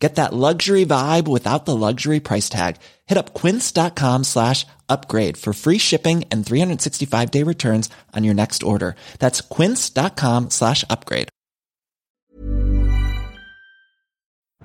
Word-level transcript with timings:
Get 0.00 0.14
that 0.14 0.32
luxury 0.32 0.86
vibe 0.86 1.28
without 1.28 1.66
the 1.66 1.76
luxury 1.76 2.20
price 2.20 2.48
tag. 2.48 2.76
Hit 3.06 3.18
up 3.18 3.34
quince.com 3.34 4.24
slash 4.24 4.66
upgrade 4.88 5.36
for 5.36 5.52
free 5.52 5.78
shipping 5.78 6.24
and 6.32 6.44
365 6.44 7.30
day 7.30 7.42
returns 7.44 7.90
on 8.16 8.24
your 8.24 8.34
next 8.34 8.62
order. 8.62 8.96
That's 9.18 9.42
quince.com 9.42 10.48
slash 10.50 10.84
upgrade. 10.88 11.28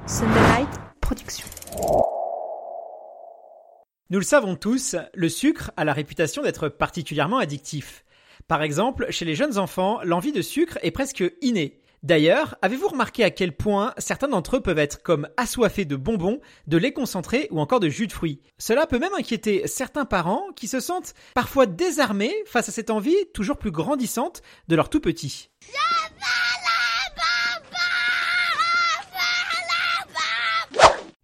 Sunderlight 0.07 0.70
Production. 1.02 1.45
Nous 4.12 4.20
le 4.20 4.26
savons 4.26 4.55
tous, 4.55 4.95
le 5.15 5.29
sucre 5.29 5.71
a 5.77 5.84
la 5.84 5.91
réputation 5.91 6.43
d'être 6.43 6.70
particulièrement 6.70 7.40
addictif. 7.40 8.05
Par 8.48 8.62
exemple, 8.62 9.07
chez 9.09 9.26
les 9.26 9.35
jeunes 9.35 9.57
enfants, 9.57 9.99
l'envie 10.04 10.31
de 10.31 10.43
sucre 10.43 10.77
est 10.84 10.91
presque 10.91 11.23
innée. 11.41 11.81
D'ailleurs, 12.05 12.53
avez-vous 12.61 12.89
remarqué 12.89 13.23
à 13.23 13.31
quel 13.31 13.51
point 13.51 13.91
certains 13.97 14.27
d'entre 14.27 14.57
eux 14.57 14.61
peuvent 14.61 14.77
être 14.77 15.01
comme 15.01 15.27
assoiffés 15.37 15.85
de 15.85 15.95
bonbons, 15.95 16.39
de 16.67 16.77
lait 16.77 16.93
concentré 16.93 17.47
ou 17.49 17.59
encore 17.59 17.79
de 17.79 17.89
jus 17.89 18.05
de 18.05 18.13
fruits? 18.13 18.41
Cela 18.59 18.85
peut 18.85 18.99
même 18.99 19.15
inquiéter 19.17 19.65
certains 19.65 20.05
parents 20.05 20.43
qui 20.55 20.67
se 20.67 20.79
sentent 20.79 21.15
parfois 21.33 21.65
désarmés 21.65 22.35
face 22.45 22.69
à 22.69 22.71
cette 22.71 22.91
envie 22.91 23.17
toujours 23.33 23.57
plus 23.57 23.71
grandissante 23.71 24.43
de 24.67 24.75
leur 24.75 24.89
tout 24.89 24.99
petit. 24.99 25.49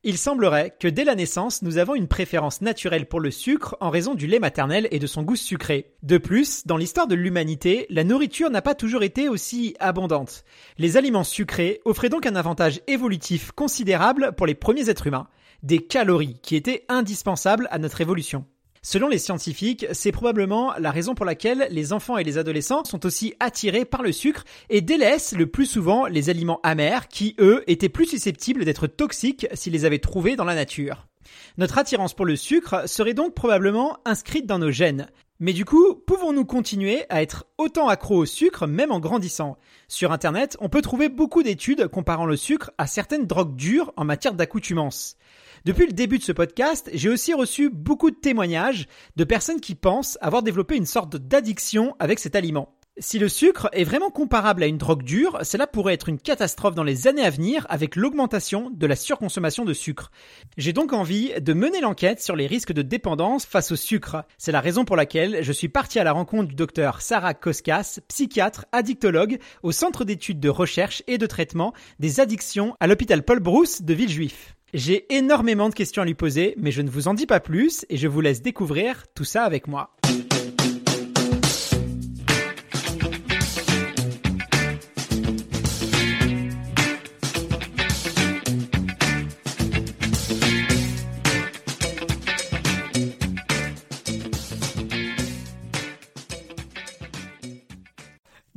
Il 0.03 0.17
semblerait 0.17 0.75
que 0.79 0.87
dès 0.87 1.03
la 1.03 1.13
naissance, 1.13 1.61
nous 1.61 1.77
avons 1.77 1.93
une 1.93 2.07
préférence 2.07 2.61
naturelle 2.61 3.05
pour 3.05 3.19
le 3.19 3.29
sucre 3.29 3.77
en 3.81 3.91
raison 3.91 4.15
du 4.15 4.25
lait 4.25 4.39
maternel 4.39 4.87
et 4.89 4.97
de 4.97 5.05
son 5.05 5.21
goût 5.21 5.35
sucré. 5.35 5.93
De 6.01 6.17
plus, 6.17 6.65
dans 6.65 6.77
l'histoire 6.77 7.05
de 7.05 7.13
l'humanité, 7.13 7.85
la 7.91 8.03
nourriture 8.03 8.49
n'a 8.49 8.63
pas 8.63 8.73
toujours 8.73 9.03
été 9.03 9.29
aussi 9.29 9.75
abondante. 9.79 10.43
Les 10.79 10.97
aliments 10.97 11.23
sucrés 11.23 11.81
offraient 11.85 12.09
donc 12.09 12.25
un 12.25 12.35
avantage 12.35 12.81
évolutif 12.87 13.51
considérable 13.51 14.31
pour 14.35 14.47
les 14.47 14.55
premiers 14.55 14.89
êtres 14.89 15.05
humains, 15.05 15.27
des 15.61 15.85
calories 15.85 16.39
qui 16.41 16.55
étaient 16.55 16.83
indispensables 16.89 17.67
à 17.69 17.77
notre 17.77 18.01
évolution. 18.01 18.45
Selon 18.83 19.09
les 19.09 19.19
scientifiques, 19.19 19.85
c'est 19.91 20.11
probablement 20.11 20.73
la 20.79 20.89
raison 20.89 21.13
pour 21.13 21.23
laquelle 21.23 21.67
les 21.69 21.93
enfants 21.93 22.17
et 22.17 22.23
les 22.23 22.39
adolescents 22.39 22.83
sont 22.83 23.05
aussi 23.05 23.35
attirés 23.39 23.85
par 23.85 24.01
le 24.01 24.11
sucre 24.11 24.43
et 24.71 24.81
délaissent 24.81 25.33
le 25.33 25.45
plus 25.45 25.67
souvent 25.67 26.07
les 26.07 26.31
aliments 26.31 26.59
amers 26.63 27.07
qui, 27.07 27.35
eux, 27.37 27.63
étaient 27.67 27.89
plus 27.89 28.07
susceptibles 28.07 28.65
d'être 28.65 28.87
toxiques 28.87 29.45
s'ils 29.53 29.73
les 29.73 29.85
avaient 29.85 29.99
trouvés 29.99 30.35
dans 30.35 30.45
la 30.45 30.55
nature. 30.55 31.07
Notre 31.59 31.77
attirance 31.77 32.15
pour 32.15 32.25
le 32.25 32.35
sucre 32.35 32.89
serait 32.89 33.13
donc 33.13 33.35
probablement 33.35 33.99
inscrite 34.03 34.47
dans 34.47 34.57
nos 34.57 34.71
gènes. 34.71 35.07
Mais 35.39 35.53
du 35.53 35.63
coup, 35.63 35.93
pouvons-nous 35.93 36.45
continuer 36.45 37.03
à 37.09 37.21
être 37.21 37.45
autant 37.59 37.87
accros 37.87 38.17
au 38.17 38.25
sucre 38.25 38.65
même 38.65 38.91
en 38.91 38.99
grandissant? 38.99 39.57
Sur 39.87 40.11
Internet, 40.11 40.57
on 40.59 40.69
peut 40.69 40.81
trouver 40.81 41.07
beaucoup 41.07 41.43
d'études 41.43 41.87
comparant 41.87 42.25
le 42.25 42.35
sucre 42.35 42.71
à 42.79 42.87
certaines 42.87 43.27
drogues 43.27 43.55
dures 43.55 43.93
en 43.95 44.05
matière 44.05 44.33
d'accoutumance. 44.33 45.17
Depuis 45.63 45.85
le 45.85 45.93
début 45.93 46.17
de 46.17 46.23
ce 46.23 46.31
podcast, 46.31 46.89
j'ai 46.91 47.09
aussi 47.09 47.35
reçu 47.35 47.69
beaucoup 47.69 48.09
de 48.09 48.15
témoignages 48.15 48.87
de 49.15 49.23
personnes 49.23 49.61
qui 49.61 49.75
pensent 49.75 50.17
avoir 50.19 50.41
développé 50.41 50.75
une 50.75 50.87
sorte 50.87 51.17
d'addiction 51.17 51.95
avec 51.99 52.17
cet 52.17 52.35
aliment. 52.35 52.73
Si 52.97 53.19
le 53.19 53.29
sucre 53.29 53.69
est 53.71 53.83
vraiment 53.83 54.09
comparable 54.09 54.63
à 54.63 54.65
une 54.65 54.79
drogue 54.79 55.03
dure, 55.03 55.37
cela 55.43 55.67
pourrait 55.67 55.93
être 55.93 56.09
une 56.09 56.19
catastrophe 56.19 56.73
dans 56.73 56.83
les 56.83 57.07
années 57.07 57.23
à 57.23 57.29
venir 57.29 57.67
avec 57.69 57.95
l'augmentation 57.95 58.71
de 58.71 58.87
la 58.87 58.95
surconsommation 58.95 59.63
de 59.63 59.73
sucre. 59.73 60.11
J'ai 60.57 60.73
donc 60.73 60.93
envie 60.93 61.31
de 61.39 61.53
mener 61.53 61.79
l'enquête 61.79 62.21
sur 62.21 62.35
les 62.35 62.47
risques 62.47 62.73
de 62.73 62.81
dépendance 62.81 63.45
face 63.45 63.71
au 63.71 63.75
sucre. 63.75 64.25
C'est 64.39 64.51
la 64.51 64.61
raison 64.61 64.83
pour 64.83 64.95
laquelle 64.95 65.43
je 65.43 65.51
suis 65.51 65.69
parti 65.69 65.99
à 65.99 66.03
la 66.03 66.11
rencontre 66.11 66.49
du 66.49 66.55
docteur 66.55 67.01
Sarah 67.01 67.35
Koskas, 67.35 67.99
psychiatre, 68.07 68.65
addictologue 68.71 69.37
au 69.61 69.71
Centre 69.71 70.05
d'études 70.05 70.39
de 70.39 70.49
recherche 70.49 71.03
et 71.05 71.19
de 71.19 71.27
traitement 71.27 71.73
des 71.99 72.19
addictions 72.19 72.75
à 72.79 72.87
l'hôpital 72.87 73.23
Paul 73.23 73.39
Brousse 73.39 73.83
de 73.83 73.93
Villejuif. 73.93 74.55
J'ai 74.73 75.13
énormément 75.13 75.67
de 75.67 75.73
questions 75.73 76.01
à 76.01 76.05
lui 76.05 76.13
poser, 76.13 76.55
mais 76.57 76.71
je 76.71 76.81
ne 76.81 76.89
vous 76.89 77.09
en 77.09 77.13
dis 77.13 77.25
pas 77.25 77.41
plus 77.41 77.85
et 77.89 77.97
je 77.97 78.07
vous 78.07 78.21
laisse 78.21 78.41
découvrir 78.41 79.03
tout 79.13 79.25
ça 79.25 79.43
avec 79.43 79.67
moi. 79.67 79.91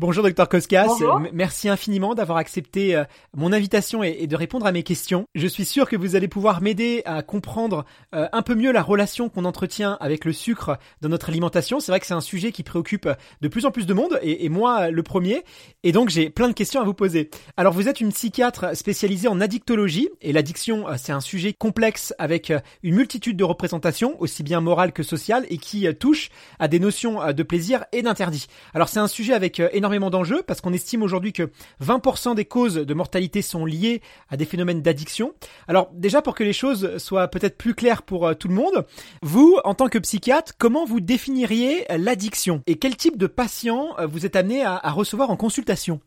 Bonjour 0.06 0.22
docteur 0.22 0.50
Koskas, 0.50 0.98
merci 1.32 1.70
infiniment 1.70 2.14
d'avoir 2.14 2.36
accepté 2.36 2.94
euh, 2.94 3.04
mon 3.34 3.54
invitation 3.54 4.02
et, 4.02 4.26
de 4.26 4.36
répondre 4.36 4.66
à 4.66 4.70
mes 4.70 4.82
questions. 4.82 5.24
Je 5.34 5.46
suis 5.46 5.64
sûr 5.64 5.88
que 5.88 5.96
vous 5.96 6.14
allez 6.14 6.28
pouvoir 6.28 6.60
m'aider 6.60 7.00
à 7.06 7.22
comprendre 7.22 7.86
euh, 8.14 8.28
un 8.30 8.42
peu 8.42 8.54
mieux 8.54 8.70
la 8.70 8.82
relation 8.82 9.30
qu'on 9.30 9.46
entretient 9.46 9.96
avec 10.00 10.26
le 10.26 10.34
sucre 10.34 10.76
dans 11.00 11.08
notre 11.08 11.30
alimentation. 11.30 11.80
C'est 11.80 11.90
vrai 11.90 12.00
que 12.00 12.06
c'est 12.06 12.12
un 12.12 12.20
sujet 12.20 12.52
qui 12.52 12.62
préoccupe 12.62 13.08
de 13.40 13.48
plus 13.48 13.64
en 13.64 13.70
plus 13.70 13.86
de 13.86 13.94
monde 13.94 14.18
et, 14.20 14.44
et 14.44 14.50
moi 14.50 14.90
le 14.90 15.02
premier. 15.02 15.42
Et 15.84 15.92
donc 15.92 16.10
j'ai 16.10 16.28
plein 16.28 16.48
de 16.48 16.52
questions 16.52 16.82
à 16.82 16.84
vous 16.84 16.92
poser. 16.92 17.30
Alors 17.56 17.72
vous 17.72 17.88
êtes 17.88 18.02
une 18.02 18.12
psychiatre 18.12 18.76
spécialisée 18.76 19.28
en 19.28 19.40
addictologie 19.40 20.10
et 20.20 20.34
l'addiction 20.34 20.86
euh, 20.86 20.96
c'est 20.98 21.12
un 21.12 21.22
sujet 21.22 21.54
complexe 21.54 22.12
avec 22.18 22.52
une 22.82 22.94
multitude 22.94 23.38
de 23.38 23.44
représentations 23.44 24.20
aussi 24.20 24.42
bien 24.42 24.60
morales 24.60 24.92
que 24.92 25.02
sociales 25.02 25.46
et 25.48 25.56
qui 25.56 25.88
touche 25.94 26.28
à 26.58 26.68
des 26.68 26.78
notions 26.78 27.32
de 27.32 27.42
plaisir 27.42 27.86
et 27.92 28.02
d'interdit. 28.02 28.48
Alors 28.74 28.90
c'est 28.90 29.00
un 29.00 29.08
sujet 29.08 29.32
avec 29.32 29.62
énormément 29.72 29.93
d'enjeux 29.98 30.42
parce 30.46 30.60
qu'on 30.60 30.72
estime 30.72 31.02
aujourd'hui 31.02 31.32
que 31.32 31.50
20% 31.82 32.34
des 32.34 32.44
causes 32.44 32.74
de 32.74 32.94
mortalité 32.94 33.42
sont 33.42 33.64
liées 33.64 34.02
à 34.28 34.36
des 34.36 34.44
phénomènes 34.44 34.82
d'addiction. 34.82 35.32
Alors 35.68 35.90
déjà 35.92 36.22
pour 36.22 36.34
que 36.34 36.44
les 36.44 36.52
choses 36.52 36.98
soient 36.98 37.28
peut-être 37.28 37.56
plus 37.56 37.74
claires 37.74 38.02
pour 38.02 38.26
euh, 38.26 38.34
tout 38.34 38.48
le 38.48 38.54
monde, 38.54 38.86
vous, 39.22 39.58
en 39.64 39.74
tant 39.74 39.88
que 39.88 39.98
psychiatre, 39.98 40.52
comment 40.58 40.84
vous 40.84 41.00
définiriez 41.00 41.86
l'addiction 41.96 42.62
et 42.66 42.76
quel 42.76 42.96
type 42.96 43.16
de 43.16 43.26
patient 43.26 43.94
euh, 43.98 44.06
vous 44.06 44.26
êtes 44.26 44.36
amené 44.36 44.64
à, 44.64 44.78
recevoir 44.90 45.30
en 45.30 45.36
consultation? 45.36 46.00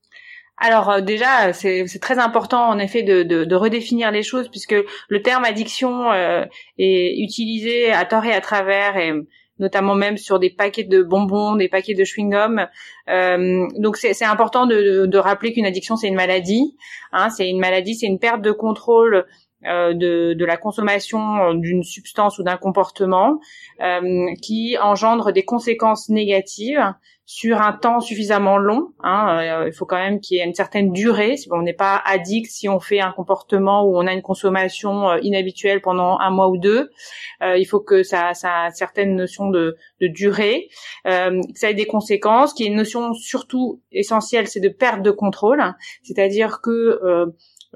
Alors 0.58 0.90
euh, 0.90 1.02
déjà, 1.02 1.54
c'est 1.54 1.86
très 2.02 2.20
important 2.20 2.68
en 2.70 2.80
effet 2.80 3.04
de, 3.04 3.56
redéfinir 3.56 4.12
les 4.12 4.24
choses 4.24 4.50
puisque 4.50 4.76
le 5.10 5.22
terme 5.22 5.44
addiction 5.44 6.12
est 6.78 7.20
utilisé 7.20 7.92
à 7.92 8.06
tort 8.06 8.26
et 8.26 8.34
à 8.34 8.42
travers 8.42 8.98
et 8.98 9.14
notamment 9.60 9.96
même 9.96 10.18
sur 10.18 10.40
des 10.40 10.50
paquets 10.50 10.84
de 10.84 11.04
bonbons, 11.04 11.56
des 11.56 11.70
paquets 11.70 11.94
de 11.94 12.04
chewing-gum. 12.04 12.68
Euh, 13.10 13.68
donc 13.78 13.98
c'est 13.98 14.26
important 14.26 14.66
de, 14.66 15.18
rappeler 15.18 15.54
qu'une 15.54 15.66
addiction 15.66 15.96
c'est 15.96 16.08
une 16.08 16.16
maladie. 16.16 16.76
Hein, 17.12 17.30
c'est 17.30 17.50
une 17.50 17.60
maladie, 17.60 17.96
c'est 17.96 18.08
une 18.08 18.20
perte 18.20 18.42
de 18.42 18.52
contrôle 18.52 19.26
euh, 19.66 19.94
de, 19.94 20.46
la 20.46 20.58
consommation 20.58 21.54
d'une 21.56 21.84
substance 21.84 22.38
ou 22.40 22.44
d'un 22.44 22.58
comportement 22.58 23.40
euh, 23.82 24.28
qui 24.42 24.78
engendre 24.80 25.32
des 25.32 25.44
conséquences 25.44 26.10
négatives 26.10 26.94
sur 27.30 27.62
un 27.62 27.74
temps 27.74 28.00
suffisamment 28.00 28.58
long. 28.58 28.94
Hein, 29.04 29.40
euh, 29.42 29.68
il 29.68 29.74
faut 29.74 29.86
quand 29.86 29.98
même 29.98 30.22
qu'il 30.22 30.38
y 30.38 30.40
ait 30.40 30.46
une 30.46 30.54
certaine 30.54 30.94
durée. 30.94 31.36
On 31.52 31.62
n'est 31.62 31.74
pas 31.74 32.02
addict 32.06 32.50
si 32.50 32.70
on 32.70 32.80
fait 32.80 33.02
un 33.02 33.12
comportement 33.12 33.84
où 33.84 33.98
on 33.98 34.08
a 34.08 34.14
une 34.14 34.22
consommation 34.22 35.10
euh, 35.10 35.20
inhabituelle 35.22 35.82
pendant 35.82 36.18
un 36.20 36.30
mois 36.30 36.48
ou 36.48 36.58
deux. 36.58 36.90
Euh, 37.44 37.58
il 37.58 37.66
faut 37.66 37.82
que 37.82 38.02
ça, 38.02 38.34
ça 38.34 38.52
a 38.52 38.66
une 38.68 38.74
certaine 38.74 39.16
notion 39.18 39.50
de, 39.50 39.76
de 40.00 40.08
durée, 40.08 40.70
que 41.04 41.42
ça 41.56 41.70
ait 41.70 41.74
des 41.74 41.86
conséquences, 41.86 42.54
qu'il 42.54 42.66
y 42.66 42.70
ait 42.70 42.72
une 42.72 42.78
notion 42.78 43.14
surtout 43.14 43.82
essentielle, 43.92 44.48
c'est 44.48 44.62
de 44.62 44.70
perte 44.70 45.02
de 45.02 45.12
contrôle. 45.12 45.62
C'est-à-dire 46.04 46.62
que 46.62 47.02
euh, 47.04 47.26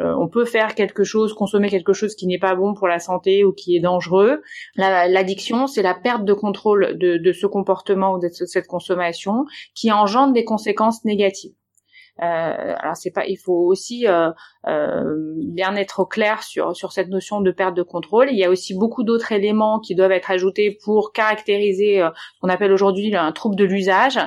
on 0.04 0.28
peut 0.28 0.46
faire 0.46 0.76
quelque 0.76 1.04
chose, 1.04 1.34
consommer 1.34 1.70
quelque 1.70 1.94
chose 1.94 2.16
qui 2.16 2.28
n'est 2.28 2.40
pas 2.40 2.56
bon 2.56 2.74
pour 2.74 2.88
la 2.88 3.00
santé 3.00 3.44
ou 3.44 3.54
qui 3.54 3.76
est 3.76 3.80
dangereux. 3.80 4.42
L'addiction, 4.76 5.68
c'est 5.68 5.82
la 5.82 5.94
perte 5.94 6.26
de 6.26 6.34
contrôle 6.34 6.98
de, 6.98 7.32
ce 7.34 7.48
comportement 7.48 8.14
ou 8.14 8.20
de 8.20 8.28
cette 8.30 8.68
consommation 8.68 9.46
qui 9.74 9.92
engendre 9.92 10.34
des 10.34 10.44
conséquences 10.44 11.04
négatives. 11.06 11.54
Euh, 12.20 12.76
alors 12.78 12.96
c'est 12.96 13.12
pas, 13.12 13.26
il 13.26 13.38
faut 13.38 13.66
aussi 13.66 14.08
euh, 14.08 14.30
euh, 14.68 15.04
bien 15.38 15.76
être 15.76 16.02
au 16.02 16.06
clair 16.06 16.44
sur 16.44 16.76
sur 16.76 16.92
cette 16.92 17.08
notion 17.08 17.42
de 17.42 17.52
perte 17.52 17.76
de 17.76 17.84
contrôle. 17.84 18.30
Il 18.32 18.38
y 18.38 18.44
a 18.44 18.50
aussi 18.50 18.78
beaucoup 18.78 19.04
d'autres 19.04 19.32
éléments 19.32 19.80
qui 19.80 19.96
doivent 19.96 20.12
être 20.12 20.30
ajoutés 20.30 20.78
pour 20.84 21.14
caractériser 21.14 22.00
ce 22.00 22.40
qu'on 22.42 22.50
appelle 22.50 22.72
aujourd'hui 22.72 23.16
un 23.16 23.32
trouble 23.32 23.56
de 23.56 23.66
l'usage, 23.66 24.20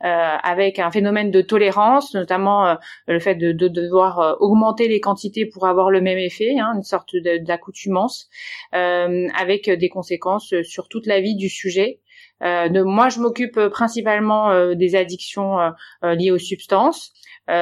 avec 0.00 0.78
un 0.78 0.90
phénomène 0.90 1.30
de 1.30 1.40
tolérance, 1.40 2.14
notamment 2.14 2.76
le 3.06 3.20
fait 3.20 3.34
de, 3.34 3.52
de, 3.52 3.68
devoir 3.68 4.36
augmenter 4.40 4.88
les 4.88 5.00
quantités 5.00 5.46
pour 5.46 5.66
avoir 5.66 5.90
le 5.90 6.00
même 6.00 6.18
effet, 6.18 6.58
hein, 6.58 6.72
une 6.74 6.82
sorte 6.82 7.16
d'accoutumance, 7.16 8.28
avec 8.72 9.70
des 9.70 9.88
conséquences 9.88 10.54
sur 10.62 10.88
toute 10.88 11.06
la 11.06 11.20
vie 11.20 11.36
du 11.36 11.48
sujet. 11.48 12.00
De, 12.40 12.82
moi, 12.82 13.08
je 13.08 13.20
m'occupe 13.20 13.60
principalement 13.68 14.74
des 14.74 14.94
addictions 14.94 15.58
liées 16.02 16.30
aux 16.30 16.38
substances. 16.38 17.12
on 17.48 17.52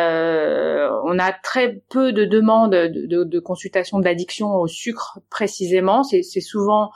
a 1.18 1.32
très 1.42 1.80
peu 1.90 2.12
de 2.12 2.24
demandes 2.24 2.72
de, 2.72 3.06
de, 3.06 3.24
de 3.24 3.40
consultation 3.40 3.98
d'addiction 4.00 4.54
au 4.54 4.66
sucre 4.66 5.20
précisément. 5.30 6.02
C'est 6.02 6.22
souvent 6.40 6.90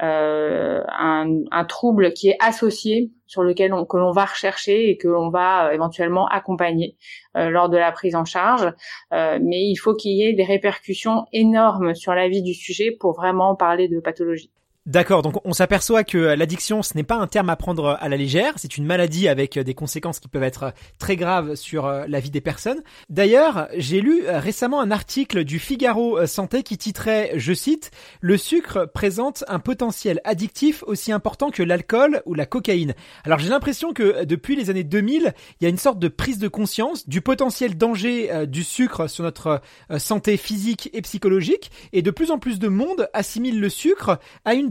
euh, 0.00 0.84
un, 0.86 1.64
trouble 1.64 2.12
qui 2.12 2.28
est 2.28 2.36
associé 2.40 3.10
sur 3.26 3.42
lequel 3.42 3.72
on, 3.72 3.84
que 3.84 3.96
l'on 3.96 4.12
va 4.12 4.26
rechercher 4.26 4.90
et 4.90 4.96
que 4.96 5.08
l'on 5.08 5.28
va 5.28 5.66
euh, 5.66 5.72
éventuellement 5.72 6.28
accompagner 6.28 6.96
euh, 7.36 7.50
lors 7.50 7.68
de 7.68 7.76
la 7.76 7.90
prise 7.90 8.14
en 8.14 8.24
charge. 8.24 8.72
mais 9.10 9.68
il 9.68 9.76
faut 9.76 9.94
qu'il 9.94 10.12
y 10.12 10.22
ait 10.22 10.34
des 10.34 10.44
répercussions 10.44 11.26
énormes 11.32 11.94
sur 11.94 12.14
la 12.14 12.28
vie 12.28 12.42
du 12.42 12.54
sujet 12.54 12.92
pour 12.92 13.14
vraiment 13.14 13.56
parler 13.56 13.88
de 13.88 13.98
pathologie. 13.98 14.52
D'accord, 14.88 15.20
donc 15.20 15.34
on 15.44 15.52
s'aperçoit 15.52 16.02
que 16.02 16.16
l'addiction, 16.16 16.82
ce 16.82 16.94
n'est 16.94 17.02
pas 17.02 17.16
un 17.16 17.26
terme 17.26 17.50
à 17.50 17.56
prendre 17.56 17.98
à 18.00 18.08
la 18.08 18.16
légère, 18.16 18.54
c'est 18.56 18.78
une 18.78 18.86
maladie 18.86 19.28
avec 19.28 19.58
des 19.58 19.74
conséquences 19.74 20.18
qui 20.18 20.28
peuvent 20.28 20.42
être 20.42 20.72
très 20.98 21.14
graves 21.14 21.56
sur 21.56 21.86
la 21.86 22.20
vie 22.20 22.30
des 22.30 22.40
personnes. 22.40 22.80
D'ailleurs, 23.10 23.68
j'ai 23.76 24.00
lu 24.00 24.22
récemment 24.26 24.80
un 24.80 24.90
article 24.90 25.44
du 25.44 25.58
Figaro 25.58 26.24
Santé 26.24 26.62
qui 26.62 26.78
titrait, 26.78 27.32
je 27.36 27.52
cite, 27.52 27.90
Le 28.22 28.38
sucre 28.38 28.86
présente 28.86 29.44
un 29.48 29.58
potentiel 29.58 30.22
addictif 30.24 30.82
aussi 30.86 31.12
important 31.12 31.50
que 31.50 31.62
l'alcool 31.62 32.22
ou 32.24 32.32
la 32.32 32.46
cocaïne. 32.46 32.94
Alors 33.24 33.40
j'ai 33.40 33.50
l'impression 33.50 33.92
que 33.92 34.24
depuis 34.24 34.56
les 34.56 34.70
années 34.70 34.84
2000, 34.84 35.34
il 35.60 35.64
y 35.64 35.66
a 35.66 35.68
une 35.68 35.76
sorte 35.76 35.98
de 35.98 36.08
prise 36.08 36.38
de 36.38 36.48
conscience 36.48 37.06
du 37.06 37.20
potentiel 37.20 37.76
danger 37.76 38.32
euh, 38.32 38.46
du 38.46 38.64
sucre 38.64 39.06
sur 39.06 39.24
notre 39.24 39.60
euh, 39.90 39.98
santé 39.98 40.38
physique 40.38 40.88
et 40.94 41.02
psychologique, 41.02 41.70
et 41.92 42.00
de 42.00 42.10
plus 42.10 42.30
en 42.30 42.38
plus 42.38 42.58
de 42.58 42.68
monde 42.68 43.10
assimile 43.12 43.60
le 43.60 43.68
sucre 43.68 44.18
à 44.46 44.54
une 44.54 44.70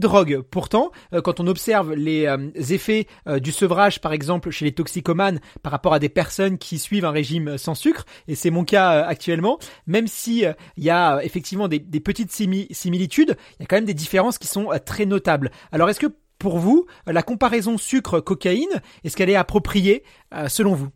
Pourtant, 0.50 0.90
euh, 1.12 1.20
quand 1.20 1.40
on 1.40 1.46
observe 1.46 1.94
les 1.94 2.26
euh, 2.26 2.50
effets 2.54 3.06
euh, 3.26 3.38
du 3.38 3.52
sevrage, 3.52 4.00
par 4.00 4.12
exemple, 4.12 4.50
chez 4.50 4.64
les 4.64 4.72
toxicomanes 4.72 5.40
par 5.62 5.72
rapport 5.72 5.92
à 5.92 5.98
des 5.98 6.08
personnes 6.08 6.58
qui 6.58 6.78
suivent 6.78 7.04
un 7.04 7.10
régime 7.10 7.58
sans 7.58 7.74
sucre, 7.74 8.04
et 8.26 8.34
c'est 8.34 8.50
mon 8.50 8.64
cas 8.64 9.02
actuellement, 9.02 9.58
même 9.86 10.06
si 10.06 10.44
il 10.76 10.84
y 10.84 10.90
a 10.90 11.20
effectivement 11.22 11.68
des, 11.68 11.80
petites 12.00 12.32
similitudes, 12.32 13.36
il 13.58 13.62
y 13.62 13.64
a 13.64 13.66
quand 13.66 13.76
même 13.76 13.84
des 13.84 13.94
différences 13.94 14.38
qui 14.38 14.46
sont 14.46 14.70
très 14.84 15.06
notables. 15.06 15.50
Alors, 15.72 15.88
est-ce 15.90 16.00
que 16.00 16.12
pour 16.38 16.58
vous, 16.58 16.86
la 17.06 17.22
comparaison 17.22 17.76
sucre-cocaïne, 17.76 18.82
est-ce 19.04 19.16
qu'elle 19.16 19.30
est 19.30 19.36
appropriée 19.36 20.04
selon 20.48 20.74
vous? 20.74 20.88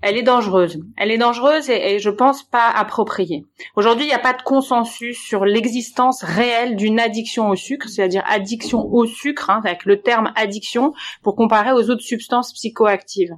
Elle 0.00 0.16
est 0.16 0.22
dangereuse. 0.22 0.80
Elle 0.96 1.10
est 1.10 1.18
dangereuse 1.18 1.70
et, 1.70 1.98
je 1.98 2.10
pense 2.10 2.42
pas 2.42 2.68
appropriée. 2.68 3.44
Aujourd'hui, 3.76 4.04
il 4.04 4.08
n'y 4.08 4.14
a 4.14 4.18
pas 4.18 4.32
de 4.32 4.42
consensus 4.42 5.18
sur 5.18 5.44
l'existence 5.44 6.22
réelle 6.22 6.76
d'une 6.76 6.98
addiction 6.98 7.48
au 7.48 7.56
sucre, 7.56 7.88
c'est-à-dire 7.88 8.24
addiction 8.28 8.84
au 8.92 9.06
sucre, 9.06 9.50
hein, 9.50 9.60
avec 9.64 9.84
le 9.84 10.00
terme 10.00 10.32
addiction, 10.36 10.92
pour 11.22 11.36
comparer 11.36 11.72
aux 11.72 11.90
autres 11.90 12.02
substances 12.02 12.52
psychoactives. 12.52 13.34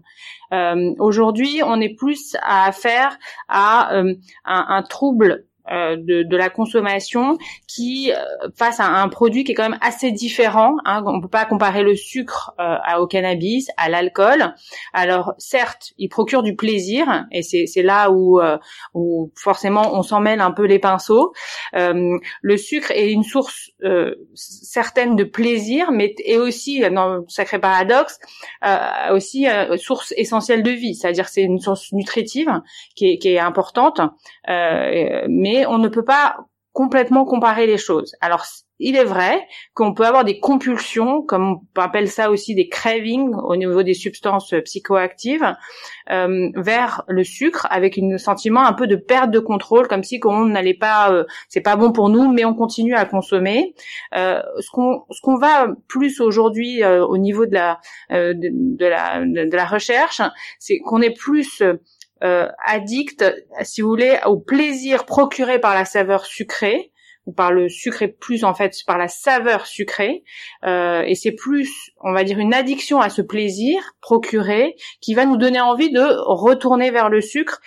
Euh, 0.52 0.94
aujourd'hui, 0.98 1.62
on 1.64 1.80
est 1.80 1.94
plus 1.94 2.36
à 2.42 2.66
affaire 2.66 3.18
à 3.48 3.94
euh, 3.94 4.14
un 4.44 4.82
trouble 4.82 5.44
de, 5.70 6.22
de, 6.22 6.36
la 6.36 6.50
consommation 6.50 7.38
qui 7.66 8.12
euh, 8.12 8.50
face 8.54 8.80
à 8.80 8.86
un 8.86 9.08
produit 9.08 9.44
qui 9.44 9.52
est 9.52 9.54
quand 9.54 9.68
même 9.68 9.78
assez 9.80 10.10
différent. 10.10 10.76
Hein, 10.84 11.02
on 11.06 11.22
peut 11.22 11.28
pas 11.28 11.46
comparer 11.46 11.82
le 11.82 11.96
sucre 11.96 12.52
euh, 12.60 12.76
au 12.98 13.06
cannabis, 13.06 13.68
à 13.78 13.88
l'alcool. 13.88 14.54
Alors 14.92 15.32
certes, 15.38 15.92
il 15.96 16.08
procure 16.08 16.42
du 16.42 16.54
plaisir 16.54 17.24
et 17.32 17.42
c'est 17.42 17.82
là 17.82 18.10
où, 18.10 18.40
où 18.92 19.32
forcément 19.36 19.94
on 19.94 20.02
s'en 20.02 20.20
mêle 20.20 20.40
un 20.40 20.50
peu 20.50 20.64
les 20.64 20.78
pinceaux. 20.78 21.32
le 21.72 22.56
sucre 22.56 22.90
est 22.90 23.10
une 23.10 23.22
source 23.22 23.70
certaine 24.34 25.16
de 25.16 25.24
plaisir, 25.24 25.92
mais 25.92 26.14
est 26.24 26.36
aussi, 26.36 26.80
dans 26.90 27.26
sacré 27.28 27.58
paradoxe, 27.58 28.18
aussi 29.10 29.46
source 29.76 30.12
essentielle 30.16 30.62
de 30.62 30.70
vie. 30.70 30.94
C'est-à-dire 30.94 31.28
c'est 31.28 31.42
une 31.42 31.58
source 31.58 31.92
nutritive 31.92 32.50
qui 32.94 33.12
est, 33.12 33.18
qui 33.18 33.28
est 33.30 33.38
importante, 33.38 34.00
mais 34.46 35.53
on 35.66 35.78
ne 35.78 35.88
peut 35.88 36.04
pas 36.04 36.36
complètement 36.74 37.24
comparer 37.24 37.66
les 37.66 37.78
choses. 37.78 38.16
Alors, 38.20 38.44
il 38.80 38.96
est 38.96 39.04
vrai 39.04 39.46
qu'on 39.74 39.94
peut 39.94 40.04
avoir 40.04 40.24
des 40.24 40.40
compulsions, 40.40 41.22
comme 41.22 41.60
on 41.76 41.80
appelle 41.80 42.08
ça 42.08 42.30
aussi 42.30 42.56
des 42.56 42.68
cravings 42.68 43.32
au 43.32 43.54
niveau 43.54 43.84
des 43.84 43.94
substances 43.94 44.52
psychoactives, 44.64 45.54
euh, 46.10 46.50
vers 46.56 47.04
le 47.06 47.22
sucre, 47.22 47.68
avec 47.70 47.96
un 47.98 48.18
sentiment 48.18 48.66
un 48.66 48.72
peu 48.72 48.88
de 48.88 48.96
perte 48.96 49.30
de 49.30 49.38
contrôle, 49.38 49.86
comme 49.86 50.02
si 50.02 50.20
on 50.24 50.46
n'allait 50.46 50.74
pas, 50.74 51.12
euh, 51.12 51.24
c'est 51.48 51.60
pas 51.60 51.76
bon 51.76 51.92
pour 51.92 52.08
nous, 52.08 52.32
mais 52.32 52.44
on 52.44 52.54
continue 52.54 52.96
à 52.96 53.04
consommer. 53.04 53.76
Euh, 54.16 54.42
ce 54.58 54.68
qu'on 54.72 55.04
ce 55.10 55.20
qu'on 55.22 55.36
va 55.36 55.68
plus 55.86 56.20
aujourd'hui 56.20 56.84
au 56.84 57.16
niveau 57.18 57.46
de 57.46 57.54
la 57.54 57.78
de, 58.10 58.84
la 58.86 59.20
de 59.24 59.56
la 59.56 59.64
recherche, 59.64 60.20
c'est 60.58 60.78
qu'on 60.78 61.00
est 61.00 61.16
plus 61.16 61.62
euh, 62.24 62.48
addict, 62.64 63.24
si 63.62 63.82
vous 63.82 63.88
voulez, 63.88 64.18
au 64.26 64.38
plaisir 64.38 65.04
procuré 65.04 65.58
par 65.58 65.74
la 65.74 65.84
saveur 65.84 66.24
sucrée 66.24 66.92
ou 67.26 67.32
par 67.32 67.52
le 67.52 67.68
sucré 67.68 68.08
plus 68.08 68.44
en 68.44 68.54
fait 68.54 68.74
par 68.86 68.98
la 68.98 69.08
saveur 69.08 69.66
sucrée 69.66 70.24
euh, 70.64 71.02
et 71.02 71.14
c'est 71.14 71.32
plus 71.32 71.90
on 72.02 72.12
va 72.12 72.24
dire 72.24 72.38
une 72.38 72.52
addiction 72.52 73.00
à 73.00 73.08
ce 73.08 73.22
plaisir 73.22 73.94
procuré 74.00 74.76
qui 75.00 75.14
va 75.14 75.24
nous 75.24 75.36
donner 75.36 75.60
envie 75.60 75.90
de 75.90 76.02
retourner 76.26 76.90
vers 76.90 77.08
le 77.08 77.20
sucre 77.20 77.60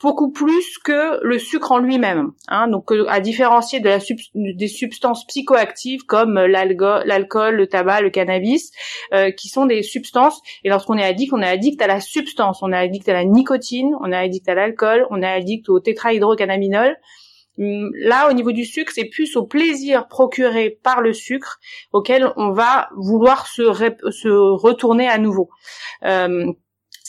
beaucoup 0.00 0.30
plus 0.30 0.78
que 0.78 1.24
le 1.24 1.38
sucre 1.38 1.72
en 1.72 1.78
lui-même. 1.78 2.32
Hein, 2.48 2.68
donc 2.68 2.92
euh, 2.92 3.06
à 3.08 3.20
différencier 3.20 3.80
de 3.80 3.88
la 3.88 3.98
des 4.34 4.68
substances 4.68 5.26
psychoactives 5.26 6.04
comme 6.04 6.34
l'alcool, 6.38 7.54
le 7.54 7.66
tabac, 7.66 8.00
le 8.02 8.10
cannabis, 8.10 8.70
euh, 9.12 9.30
qui 9.30 9.48
sont 9.48 9.66
des 9.66 9.82
substances. 9.82 10.40
Et 10.64 10.68
lorsqu'on 10.68 10.96
est 10.96 11.04
addict, 11.04 11.32
on 11.32 11.42
est 11.42 11.48
addict 11.48 11.80
à 11.82 11.86
la 11.86 12.00
substance, 12.00 12.62
on 12.62 12.72
est 12.72 12.76
addict 12.76 13.08
à 13.08 13.12
la 13.12 13.24
nicotine, 13.24 13.94
on 14.00 14.12
est 14.12 14.16
addict 14.16 14.48
à 14.48 14.54
l'alcool, 14.54 15.06
on 15.10 15.22
est 15.22 15.26
addict 15.26 15.68
au 15.68 15.80
tétrahydrocannabinol. 15.80 16.96
Hum, 17.58 17.90
là, 17.94 18.28
au 18.30 18.32
niveau 18.34 18.52
du 18.52 18.64
sucre, 18.64 18.92
c'est 18.94 19.06
plus 19.06 19.36
au 19.36 19.44
plaisir 19.44 20.06
procuré 20.06 20.78
par 20.82 21.00
le 21.00 21.12
sucre 21.12 21.58
auquel 21.92 22.32
on 22.36 22.52
va 22.52 22.88
vouloir 22.96 23.48
se, 23.48 23.62
se 24.12 24.28
retourner 24.28 25.08
à 25.08 25.18
nouveau. 25.18 25.50
Euh, 26.04 26.52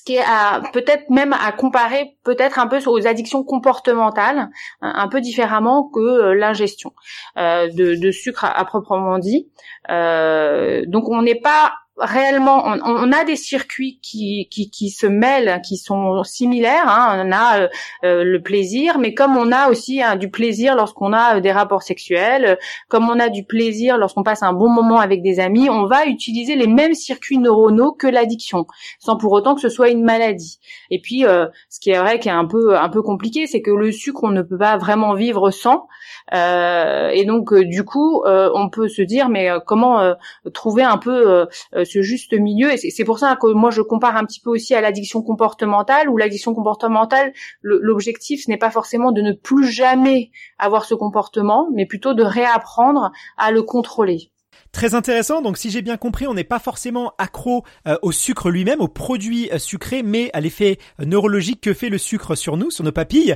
qui 0.09 0.15
est 0.15 0.71
peut-être 0.73 1.07
même 1.11 1.33
à 1.33 1.51
comparer 1.51 2.17
peut-être 2.23 2.57
un 2.57 2.65
peu 2.65 2.79
aux 2.87 3.05
addictions 3.05 3.43
comportementales, 3.43 4.49
un, 4.81 5.07
peu 5.07 5.21
différemment 5.21 5.83
que 5.83 5.99
euh, 5.99 6.33
l'ingestion 6.33 6.93
euh, 7.37 7.69
de, 7.71 8.11
sucre 8.11 8.43
à, 8.43 8.65
proprement 8.65 9.19
dit. 9.19 9.51
Euh, 9.91 10.83
donc 10.87 11.09
on 11.09 11.21
n'est 11.21 11.39
pas 11.39 11.73
réellement, 11.99 12.63
on, 12.65 13.11
a 13.11 13.23
des 13.25 13.35
circuits 13.35 13.99
qui, 14.01 14.47
qui, 14.49 14.69
qui, 14.69 14.89
se 14.89 15.05
mêlent, 15.05 15.61
qui 15.65 15.77
sont 15.77 16.23
similaires. 16.23 16.87
Hein. 16.87 17.25
On 17.25 17.31
a 17.31 17.61
euh, 17.61 17.67
euh, 18.03 18.23
le 18.23 18.41
plaisir, 18.41 18.97
mais 18.99 19.13
comme 19.13 19.37
on 19.37 19.51
a 19.51 19.69
aussi 19.69 20.01
hein, 20.01 20.15
du 20.15 20.29
plaisir 20.29 20.75
lorsqu'on 20.75 21.13
a 21.13 21.37
euh, 21.37 21.39
des 21.39 21.51
rapports 21.51 21.83
sexuels, 21.83 22.57
comme 22.87 23.09
on 23.09 23.19
a 23.19 23.29
du 23.29 23.43
plaisir 23.43 23.97
lorsqu'on 23.97 24.23
passe 24.23 24.43
un 24.43 24.53
bon 24.53 24.69
moment 24.69 24.99
avec 24.99 25.21
des 25.21 25.39
amis, 25.39 25.69
on 25.69 25.85
va 25.85 26.05
utiliser 26.05 26.55
les 26.55 26.67
mêmes 26.67 26.93
circuits 26.93 27.37
neuronaux 27.37 27.91
que 27.91 28.07
l'addiction, 28.07 28.65
sans 28.99 29.17
pour 29.17 29.31
autant 29.33 29.55
que 29.55 29.61
ce 29.61 29.69
soit 29.69 29.89
une 29.89 30.03
maladie. 30.03 30.59
Et 30.89 31.01
puis, 31.01 31.23
ce 31.69 31.79
qui 31.79 31.91
est 31.91 31.99
vrai, 31.99 32.19
qui 32.19 32.29
est 32.29 32.31
un 32.31 32.45
peu 32.45 32.77
un 32.77 32.89
peu 32.89 33.01
compliqué, 33.01 33.47
c'est 33.47 33.61
que 33.61 33.71
le 33.71 33.91
sucre, 33.91 34.23
on 34.23 34.29
ne 34.29 34.41
peut 34.41 34.57
pas 34.57 34.77
vraiment 34.77 35.13
vivre 35.13 35.51
sans. 35.51 35.87
et 36.31 37.25
donc, 37.25 37.53
du 37.53 37.83
coup, 37.83 38.23
on 38.25 38.69
peut 38.69 38.87
se 38.87 39.01
dire, 39.01 39.29
mais 39.29 39.49
comment 39.65 40.13
trouver 40.53 40.83
un 40.83 40.97
peu 40.97 41.47
ce 41.89 42.01
juste 42.01 42.33
milieu. 42.33 42.71
Et 42.71 42.77
c'est 42.77 43.03
pour 43.03 43.19
ça 43.19 43.35
que 43.35 43.47
moi 43.47 43.71
je 43.71 43.81
compare 43.81 44.15
un 44.15 44.25
petit 44.25 44.39
peu 44.39 44.49
aussi 44.49 44.75
à 44.75 44.81
l'addiction 44.81 45.21
comportementale, 45.21 46.09
où 46.09 46.17
l'addiction 46.17 46.53
comportementale, 46.53 47.33
l'objectif 47.61 48.43
ce 48.43 48.49
n'est 48.49 48.57
pas 48.57 48.71
forcément 48.71 49.11
de 49.11 49.21
ne 49.21 49.33
plus 49.33 49.65
jamais 49.65 50.31
avoir 50.57 50.85
ce 50.85 50.95
comportement, 50.95 51.69
mais 51.73 51.85
plutôt 51.85 52.13
de 52.13 52.23
réapprendre 52.23 53.11
à 53.37 53.51
le 53.51 53.63
contrôler. 53.63 54.31
Très 54.71 54.93
intéressant. 54.93 55.41
Donc, 55.41 55.57
si 55.57 55.71
j'ai 55.71 55.81
bien 55.81 55.97
compris, 55.97 56.27
on 56.27 56.35
n'est 56.35 56.43
pas 56.43 56.59
forcément 56.59 57.13
accro 57.17 57.63
euh, 57.87 57.97
au 58.03 58.11
sucre 58.11 58.51
lui-même, 58.51 58.81
au 58.81 58.87
produit 58.87 59.49
euh, 59.51 59.57
sucré, 59.57 60.03
mais 60.03 60.29
à 60.33 60.41
l'effet 60.41 60.77
euh, 60.99 61.05
neurologique 61.05 61.61
que 61.61 61.73
fait 61.73 61.89
le 61.89 61.97
sucre 61.97 62.35
sur 62.35 62.55
nous, 62.55 62.69
sur 62.69 62.83
nos 62.83 62.91
papilles. 62.91 63.35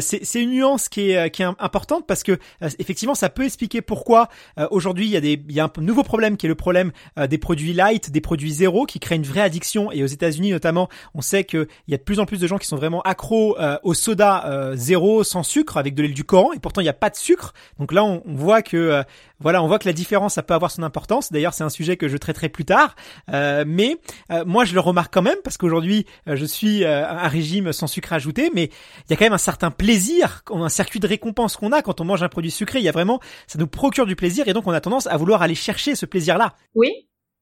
c'est 0.00 0.40
une 0.40 0.50
nuance 0.50 0.88
qui 0.88 1.10
est, 1.10 1.30
qui 1.30 1.42
est 1.42 1.46
importante 1.58 2.06
parce 2.06 2.22
que 2.22 2.38
effectivement, 2.78 3.14
ça 3.14 3.28
peut 3.28 3.44
expliquer 3.44 3.82
pourquoi 3.82 4.28
aujourd'hui 4.70 5.06
il 5.06 5.10
y 5.10 5.16
a 5.16 5.20
des, 5.20 5.42
il 5.48 5.54
y 5.54 5.60
a 5.60 5.64
un 5.64 5.80
nouveau 5.80 6.02
problème 6.02 6.36
qui 6.36 6.46
est 6.46 6.48
le 6.48 6.54
problème 6.54 6.92
des 7.28 7.38
produits 7.38 7.72
light, 7.72 8.10
des 8.10 8.20
produits 8.20 8.52
zéro, 8.52 8.86
qui 8.86 9.00
créent 9.00 9.16
une 9.16 9.24
vraie 9.24 9.40
addiction. 9.40 9.90
Et 9.92 10.02
aux 10.02 10.06
États-Unis 10.06 10.50
notamment, 10.50 10.88
on 11.14 11.20
sait 11.20 11.44
qu'il 11.44 11.66
y 11.88 11.94
a 11.94 11.96
de 11.96 12.02
plus 12.02 12.20
en 12.20 12.26
plus 12.26 12.40
de 12.40 12.46
gens 12.46 12.58
qui 12.58 12.66
sont 12.66 12.76
vraiment 12.76 13.02
accros 13.02 13.56
au 13.82 13.94
soda 13.94 14.72
zéro 14.74 15.24
sans 15.24 15.42
sucre 15.42 15.76
avec 15.76 15.94
de 15.94 16.02
l'huile 16.02 16.14
du 16.14 16.24
Coran, 16.24 16.52
et 16.52 16.58
pourtant 16.58 16.80
il 16.80 16.84
n'y 16.84 16.90
a 16.90 16.94
pas 16.94 17.10
de 17.10 17.16
sucre. 17.16 17.52
Donc 17.78 17.92
là, 17.92 18.04
on, 18.04 18.22
on 18.26 18.34
voit 18.34 18.62
que 18.62 19.02
voilà, 19.40 19.62
on 19.62 19.68
voit 19.68 19.78
que 19.78 19.86
la 19.86 19.92
différence, 19.92 20.34
ça 20.34 20.42
peut 20.42 20.54
avoir 20.54 20.67
son 20.70 20.82
importance. 20.82 21.32
D'ailleurs, 21.32 21.54
c'est 21.54 21.64
un 21.64 21.70
sujet 21.70 21.96
que 21.96 22.08
je 22.08 22.16
traiterai 22.16 22.48
plus 22.48 22.64
tard. 22.64 22.94
Euh, 23.32 23.64
mais 23.66 23.96
euh, 24.30 24.44
moi, 24.44 24.64
je 24.64 24.74
le 24.74 24.80
remarque 24.80 25.12
quand 25.12 25.22
même 25.22 25.38
parce 25.44 25.56
qu'aujourd'hui, 25.56 26.06
euh, 26.28 26.36
je 26.36 26.44
suis 26.44 26.84
un 26.84 27.28
régime 27.28 27.72
sans 27.72 27.86
sucre 27.86 28.12
ajouté, 28.12 28.50
mais 28.54 28.64
il 28.64 29.10
y 29.10 29.12
a 29.12 29.16
quand 29.16 29.24
même 29.24 29.32
un 29.32 29.38
certain 29.38 29.70
plaisir, 29.70 30.42
un 30.50 30.68
circuit 30.68 31.00
de 31.00 31.06
récompense 31.06 31.56
qu'on 31.56 31.72
a 31.72 31.82
quand 31.82 32.00
on 32.00 32.04
mange 32.04 32.22
un 32.22 32.28
produit 32.28 32.50
sucré. 32.50 32.78
Il 32.78 32.84
y 32.84 32.88
a 32.88 32.92
vraiment, 32.92 33.20
ça 33.46 33.58
nous 33.58 33.66
procure 33.66 34.06
du 34.06 34.16
plaisir 34.16 34.48
et 34.48 34.52
donc 34.52 34.66
on 34.66 34.72
a 34.72 34.80
tendance 34.80 35.06
à 35.06 35.16
vouloir 35.16 35.42
aller 35.42 35.54
chercher 35.54 35.94
ce 35.94 36.06
plaisir-là. 36.06 36.54
Oui, 36.74 36.90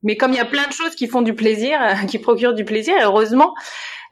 Mais 0.03 0.17
comme 0.17 0.33
il 0.33 0.37
y 0.37 0.41
a 0.41 0.47
plein 0.47 0.67
de 0.67 0.73
choses 0.73 0.95
qui 0.95 1.07
font 1.07 1.23
du 1.23 1.35
plaisir, 1.35 1.79
qui 2.09 2.19
procurent 2.19 2.55
du 2.55 2.65
plaisir, 2.65 2.95
heureusement, 3.03 3.55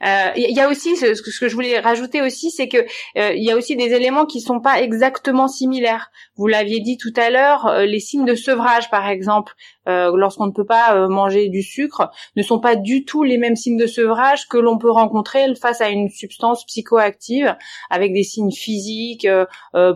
il 0.01 0.55
y 0.55 0.59
a 0.59 0.69
aussi 0.69 0.95
ce, 0.95 1.39
que 1.39 1.47
je 1.47 1.53
voulais 1.53 1.79
rajouter 1.79 2.21
aussi, 2.21 2.51
c'est 2.51 2.67
que 2.67 2.77
euh, 3.17 3.33
il 3.33 3.43
y 3.43 3.51
a 3.51 3.55
aussi 3.55 3.75
des 3.75 3.93
éléments 3.93 4.25
qui 4.25 4.41
sont 4.41 4.59
pas 4.59 4.81
exactement 4.81 5.47
similaires. 5.47 6.11
Vous 6.35 6.47
l'aviez 6.47 6.79
dit 6.79 6.97
tout 6.97 7.13
à 7.15 7.29
l'heure, 7.29 7.67
euh, 7.67 7.85
les 7.85 7.99
signes 7.99 8.25
de 8.25 8.35
sevrage, 8.35 8.89
par 8.89 9.07
exemple, 9.07 9.53
lorsqu'on 9.87 10.47
ne 10.47 10.51
peut 10.51 10.65
pas 10.65 11.07
manger 11.09 11.47
du 11.47 11.61
sucre, 11.61 12.09
ne 12.35 12.41
sont 12.41 12.59
pas 12.59 12.75
du 12.75 13.05
tout 13.05 13.21
les 13.21 13.37
mêmes 13.37 13.55
signes 13.55 13.77
de 13.77 13.85
sevrage 13.85 14.47
que 14.47 14.57
l'on 14.57 14.79
peut 14.79 14.89
rencontrer 14.89 15.45
face 15.53 15.79
à 15.79 15.89
une 15.89 16.09
substance 16.09 16.65
psychoactive, 16.65 17.55
avec 17.91 18.11
des 18.11 18.23
signes 18.23 18.51
physiques 18.51 19.27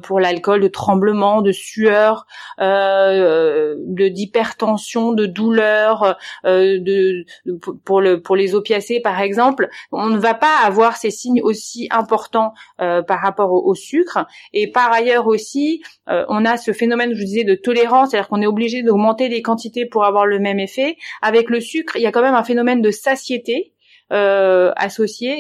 pour 0.04 0.20
l'alcool, 0.20 0.62
de 0.62 0.68
tremblement, 0.68 1.42
de 1.42 1.52
sueur, 1.52 2.28
de 2.60 4.10
d'hypertension, 4.10 5.14
de 5.14 5.26
douleur, 5.26 6.18
de, 6.44 7.26
pour 7.84 8.00
le 8.00 8.22
pour 8.22 8.36
les 8.36 8.54
opiacés, 8.54 9.00
par 9.00 9.20
exemple 9.22 9.70
on 9.92 10.08
ne 10.08 10.18
va 10.18 10.34
pas 10.34 10.58
avoir 10.64 10.98
ces 10.98 11.12
signes 11.12 11.42
aussi 11.42 11.88
importants 11.92 12.54
euh, 12.82 13.02
par 13.02 13.22
rapport 13.22 13.52
au, 13.52 13.76
sucre. 13.76 14.26
Et 14.54 14.72
par 14.72 14.92
ailleurs 14.92 15.28
aussi, 15.28 15.82
euh, 16.10 16.26
on 16.30 16.46
a 16.46 16.58
ce 16.58 16.74
phénomène, 16.74 17.14
je 17.14 17.20
vous 17.20 17.26
disais, 17.26 17.44
de 17.44 17.56
tolérance, 17.56 18.12
c'est-à-dire 18.12 18.28
qu'on 18.28 18.42
est 18.42 18.48
obligé 18.48 18.84
d'augmenter 18.84 19.30
les 19.30 19.42
quantités 19.42 19.86
pour 19.86 20.06
avoir 20.06 20.26
le 20.26 20.40
même 20.40 20.60
effet. 20.60 20.98
Avec 21.22 21.50
le 21.50 21.60
sucre, 21.60 21.96
il 21.96 22.02
y 22.02 22.08
a 22.08 22.12
quand 22.12 22.22
même 22.22 22.36
un 22.36 22.44
phénomène 22.44 22.82
de 22.82 22.92
satiété 22.92 23.74
euh, 24.12 24.74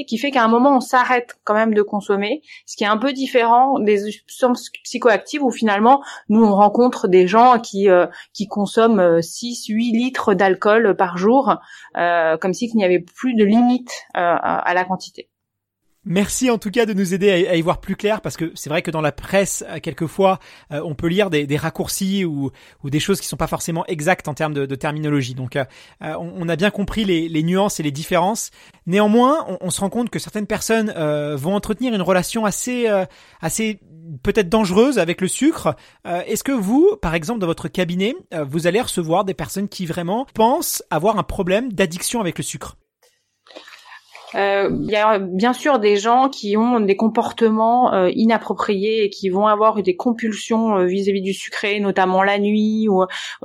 qui 0.07 0.17
fait 0.17 0.31
qu'à 0.31 0.43
un 0.43 0.47
moment 0.47 0.77
on 0.77 0.79
s'arrête 0.79 1.38
quand 1.43 1.53
même 1.53 1.73
de 1.73 1.81
consommer, 1.81 2.41
ce 2.65 2.75
qui 2.75 2.83
est 2.83 2.88
un 2.88 2.97
peu 2.97 3.13
différent 3.13 3.79
des 3.79 4.11
substances 4.11 4.69
psychoactives 4.83 5.43
où 5.43 5.51
finalement 5.51 6.03
nous 6.29 6.43
on 6.43 6.55
rencontre 6.55 7.07
des 7.07 7.27
gens 7.27 7.59
qui 7.59 7.89
euh, 7.89 8.07
qui 8.33 8.47
consomment 8.47 9.21
6 9.21 9.71
euh, 9.71 9.73
8 9.73 9.91
litres 9.91 10.33
d'alcool 10.33 10.95
par 10.95 11.17
jour 11.17 11.55
euh, 11.97 12.38
comme 12.38 12.53
si 12.53 12.67
il 12.67 12.75
n'y 12.75 12.85
avait 12.85 12.99
plus 12.99 13.33
de 13.33 13.43
limite 13.43 13.91
à 14.13 14.73
la 14.73 14.83
quantité. 14.83 15.28
Merci 16.06 16.50
en 16.50 16.58
tout 16.58 16.72
cas 16.72 16.86
de 16.86 16.94
nous 16.94 17.13
aider 17.13 17.46
à, 17.48 17.58
y 17.58 17.62
voir 17.62 17.82
plus 17.82 17.98
clair 17.98 18.22
parce 18.22 18.38
que 18.38 18.53
c'est 18.56 18.70
vrai 18.70 18.82
que 18.82 18.89
dans 18.89 19.01
la 19.01 19.12
presse, 19.12 19.65
euh, 19.68 19.79
quelquefois, 19.84 20.39
euh, 20.72 20.82
on 20.86 20.96
peut 20.96 21.08
lire 21.08 21.29
des, 21.29 21.58
raccourcis 21.58 22.24
ou, 22.24 22.51
des 22.86 23.01
choses 23.01 23.20
qui 23.20 23.27
sont 23.27 23.36
pas 23.36 23.48
forcément 23.48 23.86
exactes 23.88 24.29
en 24.29 24.34
termes 24.34 24.53
de, 24.53 24.75
terminologie. 24.75 25.36
Donc, 25.36 25.58
euh, 25.58 25.65
on, 26.00 26.48
a 26.48 26.56
bien 26.56 26.72
compris 26.72 27.03
les, 27.03 27.44
nuances 27.44 27.82
et 27.82 27.84
les 27.84 27.91
différences. 27.91 28.51
Néanmoins, 28.86 29.46
on, 29.60 29.70
se 29.70 29.82
rend 29.82 29.89
compte 29.89 30.10
que 30.10 30.20
certaines 30.20 30.48
personnes 30.48 30.94
vont 31.36 31.53
entretenir 31.53 31.94
une 31.94 32.01
relation 32.01 32.46
assez, 32.46 32.88
assez 33.41 33.82
peut-être 34.24 34.48
dangereuse 34.48 35.00
avec 35.00 35.20
le 35.20 35.27
sucre. 35.27 35.75
Est-ce 36.06 36.44
que 36.44 36.51
vous, 36.51 36.96
par 37.01 37.13
exemple, 37.13 37.39
dans 37.39 37.48
votre 37.48 37.68
cabinet, 37.68 38.15
vous 38.48 38.68
allez 38.68 38.82
recevoir 38.82 39.25
des 39.25 39.34
personnes 39.34 39.68
qui 39.68 39.86
vraiment 39.86 40.25
pensent 40.34 40.82
avoir 40.89 41.18
un 41.20 41.24
problème 41.24 41.74
d'addiction 41.74 42.22
avec 42.22 42.38
le 42.38 42.44
sucre? 42.44 42.77
euh, 42.77 42.88
il 44.33 44.91
y 44.91 44.95
a 44.95 45.19
bien 45.19 45.53
sûr 45.53 45.79
des 45.79 45.98
gens 45.98 46.29
qui 46.29 46.55
ont 46.55 46.79
des 46.79 46.95
comportements 46.95 47.93
euh, 47.93 48.09
inappropriés 48.13 49.03
et 49.03 49.09
qui 49.09 49.29
vont 49.29 49.48
avoir 49.48 49.81
des 49.81 49.95
compulsions 49.95 50.77
euh, 50.77 50.86
vis-à-vis 50.86 51.21
du 51.21 51.33
sucré, 51.33 51.79
notamment 51.79 52.24
la 52.24 52.38
nuit 52.38 52.88
ou 52.88 53.03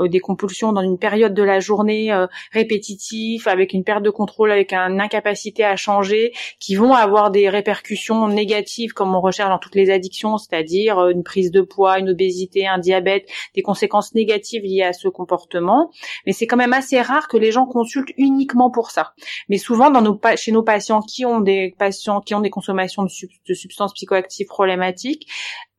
des 0.09 0.21
compulsions 0.21 0.73
dans 0.73 0.83
une 0.83 0.99
période 0.99 1.35
de 1.35 1.43
la 1.43 1.61
journée 1.61 2.12
répétitive, 2.53 3.49
avec 3.49 3.73
une 3.73 3.85
perte 3.85 4.03
de 4.03 4.11
contrôle, 4.11 4.50
avec 4.50 4.73
une 4.73 5.00
incapacité 5.00 5.64
à 5.64 5.76
changer, 5.76 6.33
qui 6.61 6.75
vont 6.75 6.93
avoir 6.93 7.31
des 7.31 7.49
répercussions 7.49 8.29
négatives 8.29 8.93
comme 8.93 9.14
on 9.14 9.21
recherche 9.21 9.50
dans 9.50 9.59
toutes 9.59 9.75
les 9.75 9.91
addictions, 9.91 10.38
c'est-à-dire 10.38 11.09
une 11.09 11.23
prise 11.23 11.50
de 11.50 11.61
poids, 11.61 11.99
une 11.99 12.11
obésité, 12.11 12.67
un 12.67 12.79
diabète, 12.79 13.29
des 13.55 13.62
conséquences 13.62 14.14
négatives 14.14 14.62
liées 14.62 14.83
à 14.83 14.93
ce 14.93 15.09
comportement. 15.09 15.91
Mais 16.26 16.33
c'est 16.33 16.47
quand 16.47 16.57
même 16.57 16.73
assez 16.73 17.00
rare 17.00 17.29
que 17.29 17.37
les 17.37 17.53
gens 17.53 17.67
consultent 17.67 18.12
uniquement 18.17 18.71
pour 18.71 18.91
ça. 18.91 19.12
Mais 19.49 19.59
souvent 19.59 19.91
dans 19.91 20.03
nos, 20.03 20.21
chez 20.37 20.53
nos 20.53 20.62
patients 20.62 20.74
patients 20.75 21.02
qui 21.02 21.25
ont 21.25 21.40
des 21.40 21.75
patients 21.78 22.21
qui 22.21 22.35
ont 22.35 22.40
des 22.40 22.50
consommations 22.50 23.04
de, 23.04 23.54
substances 23.54 23.95
psychoactives 23.95 24.49
problématiques 24.49 25.28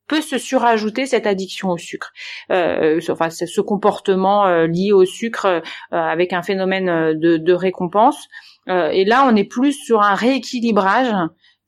peut 0.08 0.22
se 0.22 0.38
surajouter 0.38 1.04
cette 1.04 1.26
addiction 1.26 1.68
au 1.70 1.76
sucre, 1.76 2.12
euh, 2.50 3.00
enfin 3.10 3.28
ce 3.28 3.60
comportement 3.60 4.46
euh, 4.46 4.66
lié 4.66 4.92
au 4.92 5.04
sucre 5.04 5.46
euh, 5.46 5.60
avec 5.90 6.32
un 6.32 6.42
phénomène 6.42 6.86
de, 7.18 7.36
de 7.36 7.52
récompense. 7.52 8.28
et 8.68 9.04
là, 9.04 9.28
on 9.28 9.36
est 9.36 9.50
plus 9.58 9.72
sur 9.72 10.00
un 10.00 10.14
rééquilibrage 10.14 11.12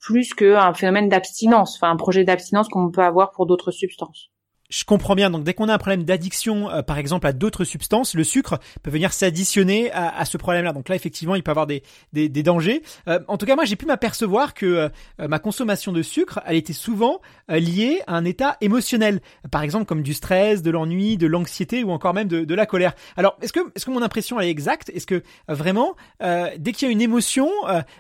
plus 0.01 0.33
qu'un 0.35 0.73
phénomène 0.73 1.09
d'abstinence, 1.09 1.77
enfin 1.77 1.91
un 1.91 1.97
projet 1.97 2.25
d'abstinence 2.25 2.69
qu'on 2.69 2.91
peut 2.91 3.03
avoir 3.03 3.31
pour 3.33 3.47
d'autres 3.47 3.73
substances. 3.73 4.31
Je 4.71 4.85
comprends 4.85 5.15
bien. 5.15 5.31
Donc, 5.31 5.45
dès 5.45 5.55
qu'on 5.55 5.71
a 5.71 5.75
un 5.75 5.79
problème 5.79 6.05
d'addiction, 6.05 6.71
euh, 6.71 6.83
par 6.83 6.99
exemple, 6.99 7.27
à 7.27 7.33
d'autres 7.33 7.65
substances, 7.65 8.15
le 8.15 8.23
sucre 8.23 8.59
peut 8.83 8.91
venir 8.91 9.15
s'additionner 9.15 9.91
à, 9.93 10.27
ce 10.27 10.37
problème-là. 10.37 10.75
Donc 10.75 10.91
là, 10.91 10.95
effectivement, 10.95 11.35
il 11.35 11.43
peut 11.43 11.51
avoir 11.51 11.67
des, 11.67 11.83
des, 12.13 12.29
dangers. 12.43 12.83
Euh, 13.09 13.19
en 13.29 13.39
tout 13.39 13.47
cas, 13.47 13.55
moi, 13.55 13.65
j'ai 13.65 13.77
pu 13.77 13.87
m'apercevoir 13.87 14.53
que 14.53 14.67
euh, 14.67 14.89
ma 15.27 15.39
consommation 15.39 15.91
de 15.91 16.03
sucre, 16.03 16.41
elle 16.45 16.57
était 16.57 16.75
souvent 16.75 17.23
liée 17.49 18.03
à 18.07 18.17
un 18.17 18.27
état 18.27 18.59
émotionnel. 18.61 19.21
Par 19.51 19.63
exemple, 19.63 19.87
comme 19.87 20.03
du 20.03 20.13
stress, 20.13 20.61
de 20.61 20.71
l'ennui, 20.71 21.17
de 21.17 21.27
l'anxiété 21.27 21.83
ou 21.83 21.91
encore 21.91 22.13
même 22.13 22.29
de, 22.29 22.45
de, 22.45 22.55
la 22.55 22.67
colère. 22.67 22.93
Alors, 23.17 23.39
est-ce 23.41 23.55
que, 23.55 23.61
est-ce 23.75 23.87
que 23.87 23.91
mon 23.91 24.03
impression 24.03 24.39
est 24.39 24.51
exacte? 24.51 24.91
Est-ce 24.91 25.07
que 25.07 25.23
vraiment, 25.49 25.95
dès 26.21 26.73
qu'il 26.73 26.89
y 26.89 26.91
a 26.91 26.93
une 26.93 27.01
émotion, 27.01 27.49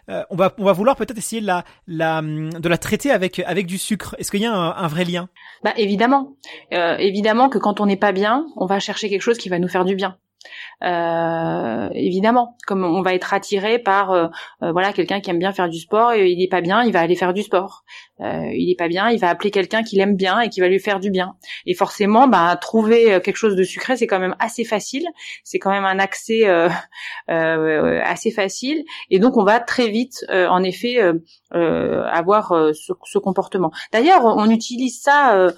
on 0.09 0.37
va, 0.37 0.55
on 0.59 0.65
va 0.65 0.73
vouloir 0.73 0.97
peut-être 0.97 1.17
essayer 1.17 1.41
de 1.41 1.47
la, 1.47 1.65
la, 1.87 2.21
de 2.21 2.69
la 2.69 2.79
traiter 2.79 3.11
avec, 3.11 3.39
avec 3.39 3.67
du 3.67 3.79
sucre? 3.79 4.15
Est-ce 4.19 4.31
qu'il 4.31 4.41
y 4.41 4.47
a 4.47 4.53
un, 4.53 4.77
un 4.77 4.89
vrai 4.89 5.05
lien? 5.05 5.29
Bah 5.65 5.73
évidemment. 5.77 6.37
Euh, 6.73 6.97
évidemment 6.99 7.49
que 7.49 7.59
quand 7.59 7.81
on 7.81 7.87
n'est 7.87 7.97
pas 7.97 8.13
bien, 8.13 8.47
on 8.57 8.67
va 8.67 8.79
chercher 8.79 9.09
quelque 9.09 9.23
chose 9.23 9.39
qui 9.39 9.49
va 9.49 9.59
nous 9.59 9.69
faire 9.69 9.85
du 9.85 9.95
bien. 9.95 10.19
Euh, 10.85 11.89
évidemment, 11.95 12.57
comme 12.67 12.85
on 12.85 13.03
va 13.03 13.13
être 13.13 13.35
attiré 13.35 13.81
par 13.81 14.13
euh, 14.13 14.29
voilà 14.61 14.93
quelqu'un 14.93 15.21
qui 15.21 15.31
aime 15.31 15.41
bien 15.41 15.53
faire 15.53 15.69
du 15.69 15.81
sport 15.81 16.13
et 16.13 16.31
il 16.31 16.41
est 16.41 16.49
pas 16.49 16.61
bien, 16.61 16.85
il 16.85 16.93
va 16.93 17.01
aller 17.01 17.17
faire 17.17 17.35
du 17.35 17.43
sport. 17.43 17.83
il 18.21 18.71
est 18.71 18.79
pas 18.79 18.87
bien, 18.87 19.11
il 19.11 19.19
va 19.19 19.29
appeler 19.31 19.51
quelqu'un 19.51 19.83
qui 19.83 19.97
l'aime 19.97 20.15
bien 20.15 20.41
et 20.41 20.49
qui 20.49 20.61
va 20.61 20.69
lui 20.69 20.79
faire 20.79 21.01
du 21.01 21.11
bien. 21.11 21.35
Et 21.67 21.75
forcément, 21.75 22.29
bah 22.29 22.57
trouver 22.61 23.21
quelque 23.25 23.37
chose 23.37 23.57
de 23.57 23.65
sucré, 23.65 23.97
c'est 23.97 24.07
quand 24.07 24.21
même 24.21 24.37
assez 24.39 24.65
facile. 24.65 25.05
C'est 25.43 25.59
quand 25.59 25.71
même 25.71 25.85
un 25.85 25.99
accès 25.99 26.45
assez 27.27 28.31
facile. 28.31 28.85
Et 29.11 29.19
donc 29.19 29.37
on 29.37 29.45
va 29.45 29.59
très 29.59 29.89
vite, 29.89 30.25
en 30.31 30.63
effet, 30.63 30.99
avoir 31.51 32.49
ce, 32.73 32.93
ce, 33.05 33.19
comportement. 33.19 33.73
D'ailleurs, 33.93 34.25
on 34.25 34.49
utilise 34.49 35.01
ça 35.01 35.49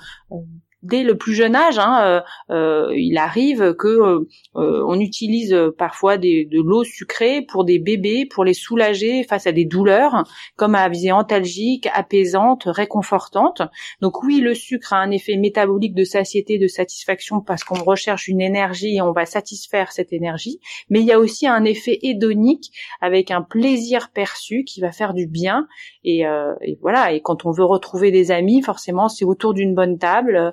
dès 0.82 1.02
le 1.02 1.16
plus 1.16 1.34
jeune 1.34 1.54
âge, 1.54 1.78
hein, 1.78 2.00
euh, 2.02 2.20
euh, 2.50 2.92
il 2.96 3.18
arrive 3.18 3.74
que 3.74 3.88
euh, 3.88 4.26
on 4.54 4.98
utilise 4.98 5.56
parfois 5.78 6.16
des, 6.16 6.44
de 6.44 6.60
l'eau 6.60 6.84
sucrée 6.84 7.42
pour 7.42 7.64
des 7.64 7.78
bébés, 7.78 8.26
pour 8.26 8.44
les 8.44 8.54
soulager 8.54 9.24
face 9.24 9.46
à 9.46 9.52
des 9.52 9.64
douleurs, 9.64 10.24
comme 10.56 10.74
à 10.74 10.88
visée 10.88 11.12
antalgique, 11.12 11.88
apaisante, 11.92 12.64
réconfortante. 12.66 13.62
Donc 14.00 14.22
oui, 14.22 14.40
le 14.40 14.54
sucre 14.54 14.92
a 14.92 14.98
un 14.98 15.10
effet 15.10 15.36
métabolique 15.36 15.94
de 15.94 16.04
satiété, 16.04 16.58
de 16.58 16.66
satisfaction, 16.66 17.40
parce 17.40 17.64
qu'on 17.64 17.82
recherche 17.82 18.28
une 18.28 18.40
énergie 18.40 18.96
et 18.96 19.02
on 19.02 19.12
va 19.12 19.26
satisfaire 19.26 19.92
cette 19.92 20.12
énergie. 20.12 20.60
Mais 20.88 21.00
il 21.00 21.06
y 21.06 21.12
a 21.12 21.18
aussi 21.18 21.46
un 21.46 21.64
effet 21.64 21.98
hédonique 22.02 22.70
avec 23.00 23.30
un 23.30 23.42
plaisir 23.42 24.10
perçu 24.12 24.64
qui 24.64 24.80
va 24.80 24.92
faire 24.92 25.14
du 25.14 25.26
bien. 25.26 25.66
Et, 26.04 26.20
et 26.20 26.78
voilà. 26.80 27.12
Et 27.12 27.20
quand 27.20 27.44
on 27.44 27.50
veut 27.50 27.64
retrouver 27.64 28.10
des 28.10 28.30
amis, 28.30 28.62
forcément, 28.62 29.08
c'est 29.08 29.24
autour 29.24 29.54
d'une 29.54 29.74
bonne 29.74 29.98
table 29.98 30.36
euh, 30.36 30.50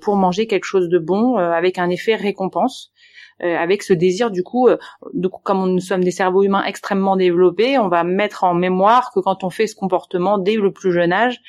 pour 0.00 0.16
manger 0.16 0.46
quelque 0.46 0.64
chose 0.64 0.88
de 0.88 0.98
bon 0.98 1.38
euh, 1.38 1.50
avec 1.52 1.78
un 1.78 1.90
effet 1.90 2.14
récompense. 2.14 2.92
Euh, 3.42 3.56
avec 3.56 3.82
ce 3.82 3.92
désir 3.92 4.30
du 4.30 4.42
coup, 4.42 4.68
de, 5.14 5.28
comme 5.28 5.72
nous 5.72 5.80
sommes 5.80 6.02
des 6.02 6.10
cerveaux 6.10 6.42
humains 6.42 6.64
extrêmement 6.64 7.16
développés, 7.16 7.78
on 7.78 7.88
va 7.88 8.04
mettre 8.04 8.44
en 8.44 8.54
mémoire 8.54 9.12
que 9.14 9.20
quand 9.20 9.44
on 9.44 9.50
fait 9.50 9.66
ce 9.66 9.74
comportement 9.74 10.38
dès 10.38 10.56
le 10.56 10.72
plus 10.72 10.92
jeune 10.92 11.12
âge, 11.12 11.40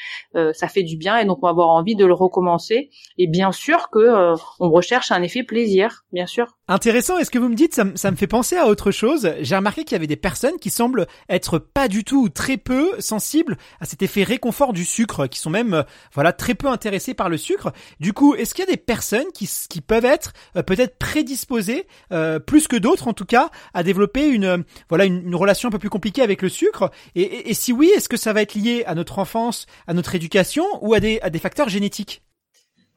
ça 0.54 0.68
fait 0.68 0.84
du 0.84 0.98
bien 0.98 1.18
et 1.18 1.26
donc 1.26 1.40
on 1.42 1.48
va 1.48 1.50
avoir 1.50 1.70
envie 1.70 1.96
de 1.96 2.06
le 2.06 2.14
recommencer. 2.14 2.90
Et 3.18 3.28
bien 3.28 3.52
sûr 3.52 3.90
que 3.90 4.34
on 4.60 4.70
recherche 4.70 5.12
un 5.12 5.22
effet 5.24 5.44
plaisir, 5.44 6.04
bien 6.12 6.28
sûr. 6.28 6.58
Intéressant, 6.68 7.18
est-ce 7.18 7.32
que 7.32 7.40
vous 7.40 7.50
me 7.50 7.56
dites, 7.56 7.74
ça, 7.74 7.86
ça 7.96 8.12
me 8.12 8.16
fait 8.16 8.28
penser 8.28 8.56
à 8.56 8.68
autre 8.68 8.92
chose. 8.92 9.34
J'ai 9.42 9.56
remarqué 9.56 9.84
qu'il 9.84 9.94
y 9.94 9.96
avait 9.96 10.08
des 10.08 10.16
personnes 10.16 10.58
qui 10.62 10.70
semblent 10.70 11.08
être 11.28 11.58
pas 11.58 11.88
du 11.88 12.04
tout 12.04 12.24
ou 12.24 12.30
très 12.30 12.58
peu 12.58 12.92
sensibles 13.00 13.58
à 13.80 13.86
cet 13.86 14.02
effet 14.02 14.24
réconfort 14.24 14.74
du 14.74 14.86
sucre, 14.86 15.28
qui 15.28 15.40
sont 15.40 15.50
même, 15.50 15.74
euh, 15.74 15.84
voilà, 16.14 16.34
très 16.34 16.56
peu 16.56 16.68
intéressés 16.68 17.14
par 17.14 17.30
le 17.30 17.38
sucre. 17.38 17.72
Du 18.00 18.14
coup, 18.14 18.36
est-ce 18.36 18.54
qu'il 18.54 18.66
y 18.66 18.68
a 18.68 18.72
des 18.72 18.78
personnes 18.78 19.32
qui, 19.34 19.50
qui 19.70 19.82
peuvent 19.82 20.06
être 20.06 20.34
euh, 20.56 20.64
peut-être 20.64 20.98
prédisposées, 20.98 21.79
euh, 22.12 22.40
plus 22.40 22.68
que 22.68 22.76
d'autres 22.76 23.08
en 23.08 23.14
tout 23.14 23.26
cas, 23.26 23.50
à 23.74 23.84
développer 23.84 24.28
une, 24.28 24.64
voilà, 24.90 25.06
une, 25.06 25.36
relation 25.36 25.70
un 25.70 25.72
peu 25.72 25.80
plus 25.80 25.90
compliquée 25.90 26.22
avec 26.22 26.42
le 26.42 26.50
sucre. 26.50 26.92
Et, 27.16 27.50
et 27.50 27.54
si 27.54 27.72
oui, 27.72 27.92
est-ce 27.96 28.10
que 28.10 28.18
ça 28.18 28.34
va 28.34 28.42
être 28.42 28.56
lié 28.56 28.84
à 28.86 28.96
notre 28.96 29.20
enfance, 29.20 29.66
à 29.88 29.94
notre 29.94 30.16
éducation 30.16 30.66
ou 30.82 30.94
à 30.94 31.00
des, 31.00 31.20
à 31.22 31.30
des 31.30 31.40
facteurs 31.40 31.70
génétiques? 31.70 32.24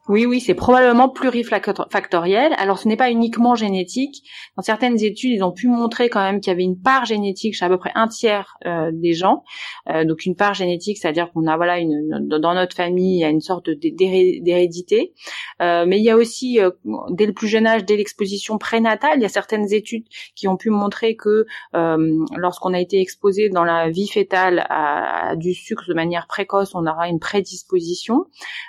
Oui, 0.08 0.26
oui, 0.26 0.40
c'est 0.40 0.54
probablement 0.54 1.08
plurifactoriel. 1.08 2.52
Alors, 2.58 2.78
ce 2.78 2.88
n'est 2.88 2.96
pas 2.96 3.10
uniquement 3.12 3.54
génétique. 3.54 4.28
Dans 4.56 4.62
certaines 4.62 5.00
études, 5.00 5.30
ils 5.30 5.44
ont 5.44 5.52
pu 5.52 5.68
montrer 5.68 6.08
quand 6.08 6.20
même 6.20 6.40
qu'il 6.40 6.50
y 6.50 6.54
avait 6.54 6.64
une 6.64 6.80
part 6.80 7.04
génétique 7.04 7.54
chez 7.54 7.64
à 7.64 7.68
peu 7.68 7.78
près 7.78 7.92
un 7.94 8.08
tiers 8.08 8.56
euh, 8.66 8.90
des 8.92 9.12
gens. 9.12 9.44
Euh, 9.88 10.04
donc, 10.04 10.26
une 10.26 10.34
part 10.34 10.54
génétique, 10.54 10.98
c'est-à-dire 10.98 11.30
qu'on 11.30 11.46
a 11.46 11.56
voilà 11.56 11.78
une, 11.78 12.26
dans 12.28 12.54
notre 12.54 12.74
famille, 12.74 13.18
il 13.18 13.20
y 13.20 13.24
a 13.24 13.28
une 13.28 13.40
sorte 13.40 13.70
d'hérédité. 13.70 15.12
Euh, 15.62 15.84
mais 15.86 15.98
il 15.98 16.04
y 16.04 16.10
a 16.10 16.16
aussi, 16.16 16.60
euh, 16.60 16.70
dès 17.10 17.26
le 17.26 17.32
plus 17.32 17.46
jeune 17.46 17.68
âge, 17.68 17.84
dès 17.84 17.96
l'exposition 17.96 18.58
prénatale, 18.58 19.18
il 19.18 19.22
y 19.22 19.26
a 19.26 19.28
certaines 19.28 19.72
études 19.72 20.06
qui 20.34 20.48
ont 20.48 20.56
pu 20.56 20.70
montrer 20.70 21.14
que 21.14 21.46
euh, 21.76 22.24
lorsqu'on 22.36 22.74
a 22.74 22.80
été 22.80 23.00
exposé 23.00 23.50
dans 23.50 23.64
la 23.64 23.88
vie 23.88 24.08
fétale 24.08 24.66
à, 24.68 25.28
à, 25.30 25.36
du 25.36 25.54
sucre 25.54 25.84
de 25.86 25.94
manière 25.94 26.26
précoce, 26.26 26.74
on 26.74 26.86
aura 26.86 27.08
une 27.08 27.20
prédisposition. 27.20 28.26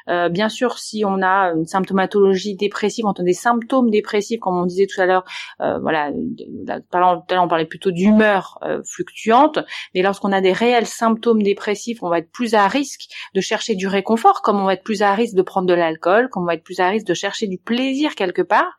bien 0.07 0.49
sûr, 0.49 0.77
si 0.77 1.03
on 1.05 1.22
une 1.23 1.65
symptomatologie 1.65 2.55
dépressive, 2.55 3.05
on 3.05 3.11
a 3.11 3.23
des 3.23 3.33
symptômes 3.33 3.89
dépressifs, 3.89 4.39
comme 4.39 4.57
on 4.57 4.65
disait 4.65 4.87
tout 4.87 4.99
à 5.01 5.05
l'heure, 5.05 5.23
euh, 5.61 5.79
voilà, 5.79 6.11
tout 6.11 6.97
à 6.97 6.99
l'heure 6.99 7.23
on 7.31 7.47
parlait 7.47 7.65
plutôt 7.65 7.91
d'humeur 7.91 8.59
euh, 8.63 8.81
fluctuante, 8.85 9.59
mais 9.95 10.01
lorsqu'on 10.01 10.31
a 10.31 10.41
des 10.41 10.51
réels 10.51 10.85
symptômes 10.85 11.41
dépressifs, 11.41 12.01
on 12.03 12.09
va 12.09 12.19
être 12.19 12.31
plus 12.31 12.53
à 12.53 12.67
risque 12.67 13.09
de 13.33 13.41
chercher 13.41 13.75
du 13.75 13.87
réconfort, 13.87 14.41
comme 14.41 14.59
on 14.59 14.65
va 14.65 14.73
être 14.73 14.83
plus 14.83 15.01
à 15.01 15.13
risque 15.13 15.35
de 15.35 15.41
prendre 15.41 15.67
de 15.67 15.73
l'alcool, 15.73 16.29
comme 16.29 16.43
on 16.43 16.47
va 16.47 16.55
être 16.55 16.63
plus 16.63 16.79
à 16.79 16.87
risque 16.87 17.07
de 17.07 17.13
chercher 17.13 17.47
du 17.47 17.57
plaisir 17.57 18.15
quelque 18.15 18.41
part, 18.41 18.77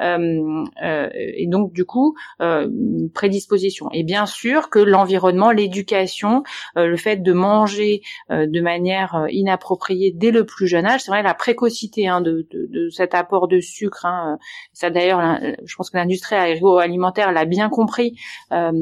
euh, 0.00 0.64
et 1.14 1.46
donc 1.48 1.72
du 1.72 1.84
coup, 1.84 2.14
une 2.40 3.10
prédisposition. 3.12 3.88
Et 3.92 4.02
bien 4.02 4.26
sûr 4.26 4.70
que 4.70 4.78
l'environnement, 4.78 5.50
l'éducation, 5.50 6.42
le 6.76 6.96
fait 6.96 7.16
de 7.16 7.32
manger 7.32 8.02
de 8.30 8.60
manière 8.60 9.26
inappropriée 9.30 10.12
dès 10.14 10.30
le 10.30 10.44
plus 10.44 10.66
jeune 10.66 10.86
âge, 10.86 11.02
c'est 11.02 11.10
vrai 11.10 11.22
la 11.22 11.34
précocité 11.34 11.83
Hein, 12.06 12.20
de, 12.20 12.88
cet 12.90 13.14
apport 13.14 13.48
de 13.48 13.60
sucre. 13.60 14.04
Hein. 14.06 14.38
Ça 14.72 14.90
d'ailleurs, 14.90 15.38
je 15.64 15.74
pense 15.76 15.90
que 15.90 15.96
l'industrie 15.96 16.36
agroalimentaire 16.36 17.32
l'a 17.32 17.44
bien 17.44 17.68
compris 17.68 18.18
euh, 18.52 18.72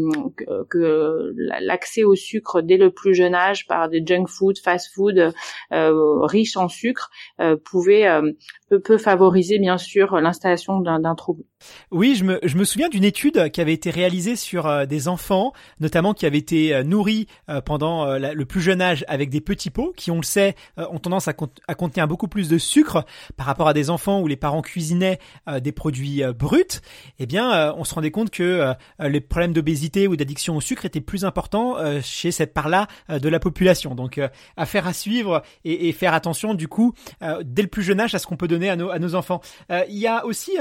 que, 0.69 1.35
l'accès 1.61 2.05
au 2.05 2.15
sucre 2.15 2.63
dès 2.63 2.77
le 2.77 2.91
plus 2.91 3.15
jeune 3.15 3.35
âge 3.35 3.67
par 3.67 3.89
des 3.89 4.03
junk 4.05 4.27
food, 4.27 4.59
fast 4.59 4.93
food 4.95 5.33
euh, 5.73 6.21
riches 6.27 6.57
en 6.57 6.69
sucre 6.69 7.11
euh, 7.41 7.57
pouvait 7.57 8.07
euh, 8.07 8.33
peut, 8.71 8.99
favoriser 8.99 9.59
bien 9.59 9.79
sûr 9.79 10.21
l'installation 10.21 10.81
d'un 10.81 11.15
trouble. 11.15 11.45
Oui, 11.91 12.15
je 12.15 12.25
me, 12.25 12.65
souviens 12.65 12.89
d'une 12.89 13.05
étude 13.05 13.51
qui 13.51 13.61
avait 13.61 13.73
été 13.73 13.91
réalisée 13.91 14.37
sur 14.37 14.87
des 14.87 15.09
enfants, 15.09 15.53
notamment 15.81 16.15
qui 16.15 16.27
avaient 16.27 16.39
été 16.39 16.83
nourris 16.85 17.27
pendant 17.65 18.17
le 18.17 18.45
plus 18.45 18.61
jeune 18.61 18.81
âge 18.81 19.05
avec 19.09 19.31
des 19.31 19.41
petits 19.41 19.71
pots 19.71 19.93
qui, 19.97 20.11
on 20.11 20.17
le 20.17 20.25
sait, 20.25 20.55
ont 20.77 20.99
tendance 20.99 21.29
à 21.29 21.75
contenir 21.75 22.09
beaucoup 22.09 22.29
plus 22.29 22.49
de 22.49 22.59
sucre 22.59 22.92
par 23.37 23.47
rapport 23.47 23.69
à 23.69 23.73
des 23.75 23.91
enfants 23.91 24.21
où 24.21 24.27
les 24.27 24.37
parents 24.37 24.63
cuisinaient 24.63 25.19
euh, 25.49 25.61
des 25.61 25.73
produits 25.73 26.23
euh, 26.23 26.33
bruts, 26.33 26.81
eh 27.19 27.27
bien, 27.27 27.53
euh, 27.53 27.73
on 27.77 27.85
se 27.85 27.95
rendait 27.95 28.11
compte 28.11 28.31
que 28.31 28.75
les 29.01 29.21
problèmes 29.21 29.53
d'obésité 29.53 30.09
ou 30.09 30.17
d'addiction 30.17 30.57
au 30.57 30.61
sucre 30.61 30.85
étaient 30.85 31.01
plus 31.01 31.25
importants 31.25 31.77
chez 32.03 32.31
cette 32.31 32.53
part-là 32.55 32.87
de 33.09 33.29
la 33.29 33.39
population. 33.39 33.95
Donc, 33.95 34.21
affaire 34.57 34.87
à 34.87 34.93
suivre 34.93 35.43
et, 35.65 35.93
faire 35.93 36.15
attention, 36.15 36.55
du 36.55 36.69
coup, 36.69 36.95
dès 37.43 37.63
le 37.63 37.69
plus 37.69 37.83
jeune 37.83 38.01
âge 38.01 38.15
à 38.15 38.19
ce 38.19 38.27
qu'on 38.27 38.37
peut 38.37 38.49
donner 38.49 38.71
à 38.71 38.77
nos, 38.77 38.91
à 38.91 38.99
nos 38.99 39.15
enfants. 39.15 39.41
il 39.89 39.99
y 39.99 40.07
a 40.07 40.25
aussi, 40.25 40.53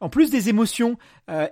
en 0.00 0.08
plus 0.08 0.30
des 0.30 0.48
émotions 0.48 0.96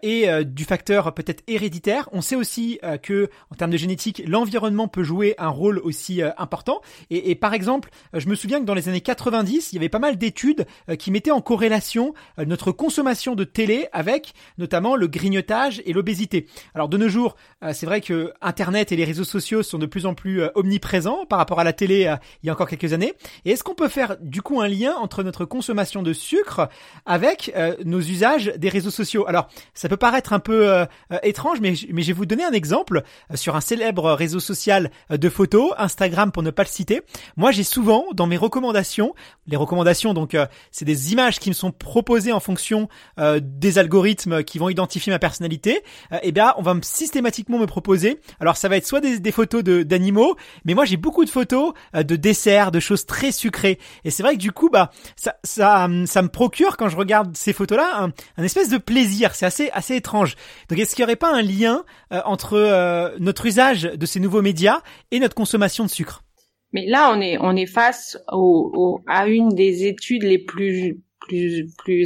et 0.03 0.29
du 0.45 0.65
facteur 0.65 1.13
peut-être 1.15 1.43
héréditaire, 1.47 2.09
on 2.13 2.21
sait 2.21 2.37
aussi 2.37 2.79
que, 3.03 3.29
en 3.51 3.55
termes 3.55 3.71
de 3.71 3.77
génétique, 3.77 4.23
l'environnement 4.27 4.89
peut 4.89 5.03
jouer 5.03 5.35
un 5.39 5.49
rôle 5.49 5.79
aussi 5.79 6.23
important. 6.39 6.81
Et, 7.11 7.31
et, 7.31 7.35
par 7.35 7.55
exemple, 7.55 7.91
je 8.13 8.29
me 8.29 8.35
souviens 8.35 8.61
que 8.61 8.65
dans 8.65 8.75
les 8.75 8.89
années 8.89 9.01
90, 9.01 9.73
il 9.73 9.77
y 9.77 9.79
avait 9.79 9.89
pas 9.89 9.99
mal 9.99 10.17
d'études 10.17 10.67
euh, 10.89 10.97
qui 10.97 11.11
mettaient 11.11 11.31
en 11.31 11.41
corrélation 11.41 12.15
euh, 12.39 12.45
notre 12.45 12.73
consommation 12.73 13.35
de 13.35 13.45
télé 13.45 13.89
avec 13.93 14.35
notamment 14.59 14.97
le 14.97 15.07
grignotage 15.07 15.83
et 15.85 15.93
l'obésité. 15.93 16.47
Alors 16.75 16.89
de 16.89 16.97
nos 16.97 17.09
jours, 17.09 17.37
euh, 17.63 17.73
c'est 17.73 17.87
vrai 17.87 18.01
que 18.01 18.33
Internet 18.41 18.93
et 18.93 18.97
les 18.97 19.05
réseaux 19.05 19.25
sociaux 19.25 19.63
sont 19.63 19.79
de 19.79 19.87
plus 19.87 20.07
en 20.07 20.15
plus 20.15 20.43
omniprésents 20.55 21.27
par 21.27 21.39
rapport 21.39 21.61
à 21.61 21.65
la 21.65 21.73
télé 21.73 22.17
il 22.43 22.47
y 22.47 22.51
a 22.51 22.53
encore 22.53 22.69
quelques 22.69 22.93
années. 22.93 23.15
Et 23.45 23.51
est-ce 23.51 23.65
qu'on 23.65 23.75
peut 23.75 23.89
faire 23.89 24.17
du 24.21 24.43
coup 24.43 24.61
un 24.61 24.69
lien 24.69 24.95
entre 24.97 25.23
notre 25.23 25.45
consommation 25.45 26.03
de 26.03 26.13
sucre 26.13 26.69
avec 27.05 27.55
nos 27.85 28.01
usages 28.01 28.53
des 28.57 28.69
réseaux 28.69 28.91
sociaux? 28.91 29.27
Alors 29.27 29.49
ça 29.75 29.89
peut 29.89 29.97
paraître 29.97 30.33
un 30.33 30.39
peu 30.39 30.87
étrange, 31.23 31.61
mais, 31.61 31.75
mais 31.93 32.03
je 32.03 32.09
vais 32.09 32.13
vous 32.13 32.27
donner 32.27 32.45
un 32.45 32.53
exemple 32.53 33.03
sur 33.35 33.57
un 33.57 33.61
célèbre 33.61 34.13
réseau 34.13 34.41
social 34.41 34.91
de 35.11 35.29
photos, 35.29 35.73
Instagram 35.79 36.33
pour 36.33 36.43
ne 36.43 36.51
pas 36.51 36.63
le 36.63 36.69
citer. 36.69 37.03
Moi 37.37 37.51
j'ai 37.51 37.65
souvent 37.65 38.07
dans 38.15 38.27
mes 38.27 38.37
recommandations, 38.37 39.15
les 39.47 39.57
recommandations 39.57 40.15
donc 40.15 40.35
euh, 40.35 40.47
c'est 40.71 40.85
des 40.85 41.13
images 41.13 41.39
qui 41.39 41.49
me 41.49 41.55
sont 41.55 41.73
proposées 41.73 42.33
en 42.33 42.41
fonction 42.41 42.89
euh, 43.19 43.41
des 43.43 43.79
algorithmes 43.79 44.43
qui 44.43 44.59
vont 44.59 44.69
identifier 44.69 45.13
ma 45.13 45.19
personnalité. 45.19 45.83
euh, 46.13 46.19
eh 46.23 46.33
bien, 46.33 46.55
on 46.57 46.63
va 46.63 46.75
systématiquement 46.83 47.59
me 47.59 47.67
proposer. 47.67 48.21
Alors 48.41 48.57
ça 48.57 48.69
va 48.69 48.77
être 48.77 48.87
soit 48.87 49.01
des, 49.01 49.33
photos 49.33 49.63
d'animaux, 49.63 50.37
mais 50.65 50.75
moi 50.75 50.85
j'ai 50.85 50.97
beaucoup 50.97 51.25
de 51.25 51.31
photos 51.31 51.73
de 51.95 52.17
desserts, 52.17 52.71
de 52.71 52.81
choses 52.81 53.07
très 53.07 53.33
sucrées. 53.33 53.79
Et 54.05 54.11
c'est 54.11 54.23
vrai 54.23 54.35
que 54.35 54.41
du 54.41 54.53
coup, 54.53 54.71
bah 54.71 54.91
ça, 55.17 55.37
ça, 55.45 55.89
ça 56.07 56.23
me 56.23 56.29
procure 56.29 56.77
quand 56.77 56.89
je 56.89 56.97
regarde 56.97 57.37
ces 57.37 57.53
photos-là 57.53 58.11
un, 58.37 58.43
espèce 58.43 58.69
de 58.69 58.79
plaisir. 58.79 59.35
C'est 59.35 59.47
assez 59.63 59.71
assez 59.73 59.97
étrange. 59.97 60.37
Donc 60.69 60.79
est-ce 60.79 60.95
qu'il 60.95 61.03
n'y 61.03 61.07
aurait 61.07 61.17
pas 61.17 61.33
un 61.33 61.43
lien 61.43 61.85
entre 62.11 63.17
notre 63.19 63.47
usage 63.47 63.83
de 63.83 64.07
ces 64.07 64.21
nouveaux 64.21 64.43
médias 64.43 64.81
et 65.11 65.21
notre 65.21 65.35
consommation 65.35 65.85
de 65.85 65.91
sucre? 65.91 66.23
Mais 66.73 66.87
là, 66.87 67.17
on 67.41 67.57
est 67.57 67.67
face 67.67 68.19
à 69.07 69.27
une 69.29 69.49
des 69.51 69.87
études 69.87 70.25
les 70.25 70.39
plus 70.39 70.95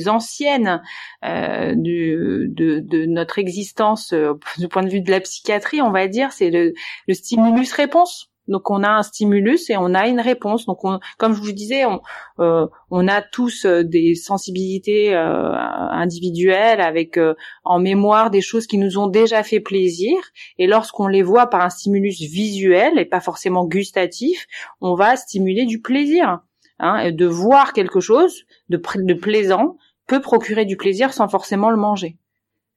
anciennes 0.09 0.83
euh, 1.25 1.75
de, 1.75 3.07
notre 3.07 3.39
existence 3.39 4.13
euh, 4.13 4.35
du 4.59 4.69
point 4.69 4.83
de 4.83 4.91
vue 4.91 5.01
de 5.01 5.11
la 5.11 5.21
psychiatrie, 5.21 5.81
on 5.81 5.91
va 5.91 6.09
dire, 6.09 6.33
c'est 6.33 6.51
le, 6.51 6.75
le 7.07 7.15
stimulus 7.15 7.73
réponse. 7.73 8.31
Donc 8.51 8.71
on 8.71 8.83
a 8.83 8.91
un 8.91 9.03
stimulus 9.03 9.71
et 9.71 9.77
on 9.77 9.95
a 9.95 10.09
une 10.09 10.21
réponse. 10.21 10.67
Donc 10.67 10.85
on, 10.85 10.99
comme 11.19 11.35
je 11.35 11.41
vous 11.41 11.53
disais, 11.53 11.85
on, 11.87 12.01
euh, 12.41 12.67
a 12.91 13.23
tous 13.23 13.65
euh, 13.65 13.85
des 13.85 14.15
sensibilités 14.15 15.15
euh, 15.15 15.53
individuelles 15.55 16.81
avec 16.81 17.19
en 17.65 17.79
mémoire 17.79 18.31
des 18.31 18.41
choses 18.41 18.67
qui 18.67 18.77
nous 18.77 18.99
ont 18.99 19.07
déjà 19.07 19.43
fait 19.43 19.61
plaisir. 19.61 20.17
Et 20.59 20.67
lorsqu'on 20.67 21.07
les 21.07 21.23
voit 21.23 21.47
par 21.47 21.63
un 21.63 21.71
stimulus 21.71 22.21
visuel 22.21 22.99
et 22.99 23.05
pas 23.05 23.21
forcément 23.21 23.65
gustatif, 23.65 24.47
on 24.81 24.95
va 24.95 25.17
stimuler 25.17 25.65
du 25.65 25.81
plaisir. 25.81 26.41
Hein, 26.83 27.13
de 27.13 27.27
voir 27.27 27.75
quelque 27.75 28.01
chose 28.01 28.45
de 28.71 28.79
plaisant 29.13 29.77
peut 30.07 30.23
procurer 30.23 30.65
du 30.65 30.79
plaisir 30.79 31.13
sans 31.13 31.29
forcément 31.29 31.71
le 31.71 31.77
manger. 31.77 32.17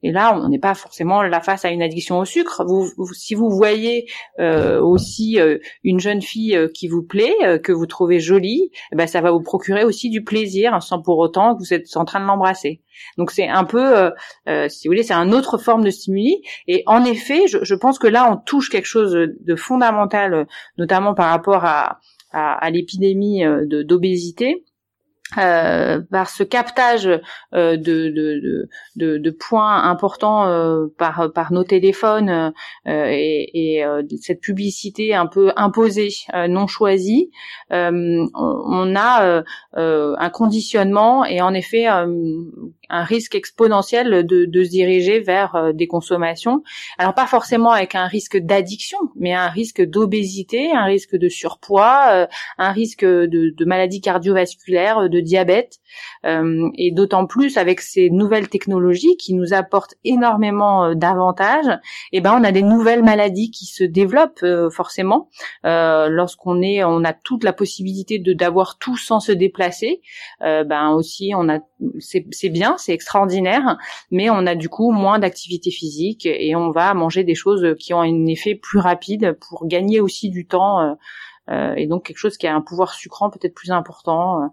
Et 0.04 0.12
là, 0.12 0.38
on 0.38 0.50
n'est 0.50 0.60
pas 0.60 0.74
forcément 0.76 1.24
la 1.24 1.40
face 1.40 1.64
à 1.64 1.70
une 1.70 1.82
addiction 1.82 2.20
au 2.20 2.26
sucre. 2.26 2.64
Vous, 2.66 2.92
si 3.14 3.36
vous 3.36 3.50
voyez 3.50 4.06
euh, 4.40 4.82
aussi 4.82 5.40
euh, 5.40 5.58
une 5.84 6.02
jeune 6.02 6.22
fille 6.22 6.56
euh, 6.58 6.68
qui 6.68 6.90
vous 6.90 7.04
plaît, 7.04 7.62
que 7.64 7.72
vous 7.72 7.86
trouvez 7.86 8.20
jolie, 8.20 8.70
eh 8.92 8.96
ben 8.96 9.08
ça 9.08 9.22
va 9.22 9.32
vous 9.32 9.42
procurer 9.42 9.86
aussi 9.86 10.10
du 10.10 10.24
plaisir, 10.24 10.74
hein, 10.74 10.82
sans 10.82 11.02
pour 11.02 11.18
autant 11.20 11.56
que 11.56 11.60
vous 11.60 11.74
êtes 11.74 11.86
en 11.96 12.04
train 12.04 12.20
de 12.20 12.26
l'embrasser. 12.26 12.82
Donc 13.18 13.32
c'est 13.32 13.48
un 13.48 13.64
peu, 13.64 14.12
si 14.68 14.88
vous 14.88 14.92
voulez, 14.92 15.04
c'est 15.04 15.14
une 15.14 15.34
autre 15.34 15.58
forme 15.58 15.84
de 15.84 15.90
stimuli. 15.90 16.44
Et 16.68 16.84
en 16.86 17.06
effet, 17.06 17.48
je, 17.48 17.60
je, 17.64 17.76
pense 17.76 17.98
que 17.98 18.08
là, 18.08 18.30
on 18.32 18.38
touche 18.38 18.70
quelque 18.70 18.86
chose 18.86 19.14
de 19.14 19.56
fondamental, 19.56 20.48
notamment 20.78 21.14
par 21.14 21.30
rapport 21.30 21.66
à, 21.66 22.00
à, 22.32 22.54
à 22.54 22.70
l'épidémie 22.70 23.44
d'obésité 23.66 24.64
euh, 25.38 26.02
par 26.12 26.30
ce 26.30 26.44
captage 26.44 27.08
euh, 27.54 27.78
de, 27.78 28.10
de, 28.10 28.68
de, 28.96 29.18
de, 29.18 29.30
points 29.32 29.84
importants 29.84 30.48
euh, 30.48 30.88
par, 30.98 31.32
par 31.34 31.52
nos 31.52 31.64
téléphones 31.64 32.54
euh, 32.88 33.08
et, 33.10 33.80
et 33.80 33.86
cette 34.22 34.42
publicité 34.42 35.16
un 35.16 35.28
peu 35.28 35.52
imposée, 35.56 36.10
non 36.50 36.68
choisie, 36.68 37.32
on, 37.70 38.30
on, 38.34 38.96
a 38.96 39.44
un 39.76 40.30
conditionnement 40.30 41.26
et 41.26 41.42
en 41.42 41.54
effet 41.54 41.88
un 42.94 43.04
risque 43.04 43.34
exponentiel 43.34 44.24
de, 44.24 44.46
de 44.46 44.64
se 44.64 44.70
diriger 44.70 45.20
vers 45.20 45.56
euh, 45.56 45.74
des 45.74 45.88
consommations. 45.88 46.62
Alors 47.00 47.16
pas 47.16 47.26
forcément 47.26 47.72
avec 47.72 47.96
un 47.96 48.06
risque 48.06 48.38
d'addiction, 48.38 49.00
mais 49.16 49.34
un 49.34 49.50
risque 49.50 49.82
d'obésité, 49.82 50.72
un 50.72 50.86
risque 50.86 51.16
de 51.16 51.28
surpoids, 51.28 52.06
euh, 52.12 52.28
un 52.60 52.72
risque 52.72 53.04
de, 53.04 53.50
de 53.50 53.66
maladies 53.66 54.00
cardiovasculaires, 54.00 55.10
de 55.10 55.20
diabète, 55.20 55.80
euh, 56.26 56.70
et 56.76 56.92
d'autant 56.92 57.26
plus 57.26 57.58
avec 57.58 57.82
ces 57.82 58.12
nouvelles 58.12 58.48
technologies 58.48 59.18
qui 59.18 59.34
nous 59.34 59.54
apportent 59.54 59.96
énormément 60.04 60.94
d'avantages. 60.94 61.80
Et 62.12 62.18
eh 62.18 62.22
ben 62.22 62.38
on 62.40 62.44
a 62.44 62.52
des 62.52 62.62
nouvelles 62.62 63.04
maladies 63.04 63.50
qui 63.50 63.66
se 63.66 63.84
développent 63.84 64.46
forcément 64.72 65.30
lorsqu'on 65.64 66.62
est, 66.62 66.84
on 66.84 67.04
a 67.04 67.14
toute 67.14 67.44
la 67.44 67.54
possibilité 67.54 68.20
de 68.20 68.34
d'avoir 68.34 68.78
tout 68.78 68.98
sans 68.98 69.20
se 69.20 69.32
déplacer. 69.32 70.02
ben 70.42 70.92
aussi 70.92 71.34
on 71.36 71.50
a 71.50 71.60
c'est 72.00 72.50
bien, 72.50 72.78
c'est 72.84 72.94
extraordinaire, 72.94 73.78
mais 74.12 74.30
on 74.30 74.46
a 74.46 74.56
du 74.56 74.70
coup 74.70 74.92
moins 74.92 75.20
d'activité 75.20 75.72
physique 75.72 76.26
et 76.26 76.56
on 76.56 76.72
va 76.72 76.94
manger 76.94 77.24
des 77.24 77.36
choses 77.36 77.76
qui 77.80 77.94
ont 77.94 78.02
un 78.02 78.26
effet 78.26 78.56
plus 78.56 78.80
rapide 78.80 79.38
pour 79.40 79.68
gagner 79.68 80.00
aussi 80.00 80.30
du 80.30 80.46
temps 80.46 80.96
euh, 81.50 81.74
et 81.76 81.88
donc 81.88 82.06
quelque 82.06 82.18
chose 82.18 82.38
qui 82.38 82.48
a 82.48 82.56
un 82.56 82.62
pouvoir 82.62 82.94
sucrant 82.94 83.30
peut-être 83.30 83.56
plus 83.56 83.72
important. 83.72 84.50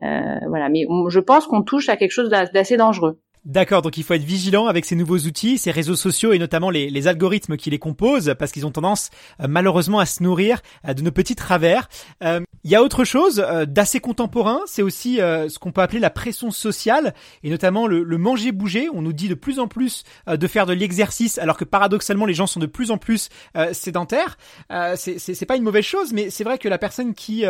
voilà, 0.00 0.68
mais 0.68 0.86
je 1.08 1.20
pense 1.20 1.46
qu'on 1.46 1.62
touche 1.62 1.88
à 1.88 1.96
quelque 1.96 2.12
chose 2.12 2.28
d'assez 2.28 2.76
dangereux. 2.76 3.20
D'accord, 3.44 3.82
donc 3.82 3.96
il 3.96 4.04
faut 4.04 4.14
être 4.14 4.22
vigilant 4.22 4.68
avec 4.68 4.84
ces 4.84 4.94
nouveaux 4.94 5.18
outils, 5.18 5.58
ces 5.58 5.72
réseaux 5.72 5.96
sociaux 5.96 6.32
et 6.32 6.38
notamment 6.38 6.70
les, 6.70 7.08
algorithmes 7.08 7.56
qui 7.56 7.70
les 7.70 7.80
composent, 7.80 8.36
parce 8.38 8.52
qu'ils 8.52 8.66
ont 8.66 8.70
tendance 8.70 9.10
euh, 9.40 9.46
malheureusement 9.48 9.98
à 9.98 10.06
se 10.06 10.22
nourrir 10.22 10.60
euh, 10.86 10.94
de 10.94 11.02
nos 11.02 11.10
petits 11.10 11.34
travers. 11.34 11.88
Euh, 12.22 12.38
il 12.62 12.70
y 12.70 12.76
a 12.76 12.82
autre 12.84 13.02
chose 13.02 13.44
d'assez 13.66 13.98
contemporain, 13.98 14.60
c'est 14.66 14.82
aussi 14.82 15.16
ce 15.16 15.58
qu'on 15.58 15.72
peut 15.72 15.80
appeler 15.80 15.98
la 15.98 16.10
pression 16.10 16.52
sociale, 16.52 17.12
et 17.42 17.50
notamment 17.50 17.88
le, 17.88 18.04
manger-bouger. 18.18 18.88
On 18.94 19.02
nous 19.02 19.12
dit 19.12 19.28
de 19.28 19.34
plus 19.34 19.58
en 19.58 19.66
plus 19.66 20.04
de 20.28 20.46
faire 20.46 20.64
de 20.64 20.72
l'exercice, 20.72 21.38
alors 21.38 21.56
que 21.56 21.64
paradoxalement 21.64 22.24
les 22.24 22.34
gens 22.34 22.46
sont 22.46 22.60
de 22.60 22.66
plus 22.66 22.92
en 22.92 22.98
plus 22.98 23.30
sédentaires. 23.72 24.38
c'est 24.94 25.46
pas 25.46 25.56
une 25.56 25.64
mauvaise 25.64 25.84
chose, 25.84 26.12
mais 26.12 26.30
c'est 26.30 26.44
vrai 26.44 26.56
que 26.56 26.68
la 26.68 26.78
personne 26.78 27.14
qui 27.14 27.44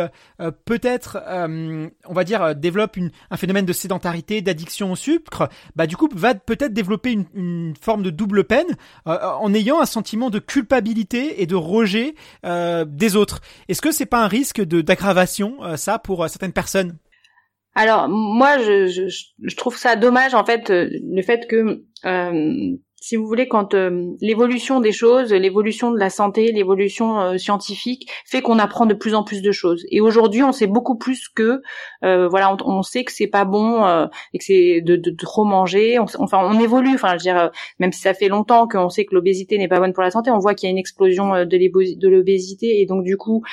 peut-être, 0.65 1.19
on 1.27 2.13
va 2.13 2.23
dire, 2.23 2.55
développe 2.55 2.97
un 3.29 3.37
phénomène 3.37 3.67
de 3.67 3.73
sédentarité, 3.73 4.41
d'addiction 4.41 4.93
au 4.93 4.95
sucre, 4.95 5.47
bah, 5.75 5.82
bah, 5.83 5.87
du 5.87 5.97
coup 5.97 6.07
va 6.13 6.33
peut-être 6.33 6.71
développer 6.71 7.11
une, 7.11 7.73
forme 7.81 8.03
de 8.03 8.09
double 8.09 8.45
peine 8.45 8.77
euh, 9.05 9.17
en 9.21 9.53
ayant 9.53 9.81
un 9.81 9.85
sentiment 9.85 10.29
de 10.29 10.39
culpabilité 10.39 11.41
et 11.41 11.45
de 11.45 11.55
rejet 11.55 12.15
euh, 12.45 12.85
des 12.85 13.17
autres. 13.17 13.41
Est-ce 13.67 13.81
que 13.81 13.91
c'est 13.91 14.05
pas 14.05 14.23
un 14.23 14.27
risque 14.27 14.61
de 14.61 14.79
d'aggravation 14.79 15.57
euh, 15.61 15.75
ça 15.75 15.99
pour 15.99 16.29
certaines 16.29 16.53
personnes? 16.53 16.97
Alors 17.75 18.07
moi 18.07 18.59
je, 18.59 19.55
trouve 19.57 19.75
ça 19.75 19.97
dommage 19.97 20.33
en 20.33 20.45
fait 20.45 20.69
le 20.69 21.21
fait 21.21 21.47
que 21.49 21.83
si 23.03 23.17
vous 23.17 23.27
voulez, 23.27 23.49
quand 23.49 23.73
euh, 23.73 24.13
l'évolution 24.21 24.79
des 24.79 24.93
choses, 24.93 25.33
l'évolution 25.33 25.91
de 25.91 25.99
la 25.99 26.09
santé, 26.09 26.53
l'évolution 26.53 27.19
euh, 27.19 27.37
scientifique 27.37 28.09
fait 28.25 28.41
qu'on 28.41 28.59
apprend 28.59 28.85
de 28.85 28.93
plus 28.93 29.13
en 29.13 29.23
plus 29.23 29.41
de 29.41 29.51
choses. 29.51 29.83
Et 29.91 29.99
aujourd'hui, 29.99 30.41
on 30.41 30.53
sait 30.53 30.67
beaucoup 30.67 30.97
plus 30.97 31.27
que, 31.27 31.61
euh, 32.05 32.29
voilà, 32.29 32.55
on, 32.63 32.81
sait 32.81 33.03
que 33.03 33.11
c'est 33.11 33.27
pas 33.27 33.43
bon 33.43 33.85
et 34.33 34.37
que 34.37 34.45
c'est 34.45 34.79
de, 34.79 34.95
de, 34.95 35.11
trop 35.11 35.43
manger. 35.43 35.99
enfin, 35.99 36.39
on 36.49 36.57
évolue. 36.61 36.93
Enfin, 36.95 37.09
je 37.09 37.13
veux 37.15 37.33
dire, 37.33 37.51
même 37.79 37.91
si 37.91 37.99
ça 37.99 38.13
fait 38.13 38.29
longtemps 38.29 38.69
qu'on 38.69 38.87
sait 38.87 39.03
que 39.03 39.13
l'obésité 39.13 39.57
n'est 39.57 39.67
pas 39.67 39.79
bonne 39.79 39.91
pour 39.91 40.03
la 40.03 40.11
santé, 40.11 40.31
on 40.31 40.39
voit 40.39 40.55
qu'il 40.55 40.67
y 40.67 40.69
a 40.69 40.71
une 40.71 40.77
explosion 40.77 41.43
de 41.43 42.07
l'obésité 42.07 42.79
et 42.79 42.85
donc 42.85 43.03
du 43.03 43.17
coup, 43.17 43.43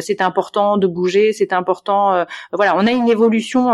c'est 0.00 0.20
important 0.20 0.76
de 0.76 0.86
bouger, 0.86 1.32
c'est 1.32 1.54
important. 1.54 2.26
voilà, 2.52 2.76
on 2.76 2.86
a 2.86 2.92
une 2.92 3.08
évolution 3.08 3.70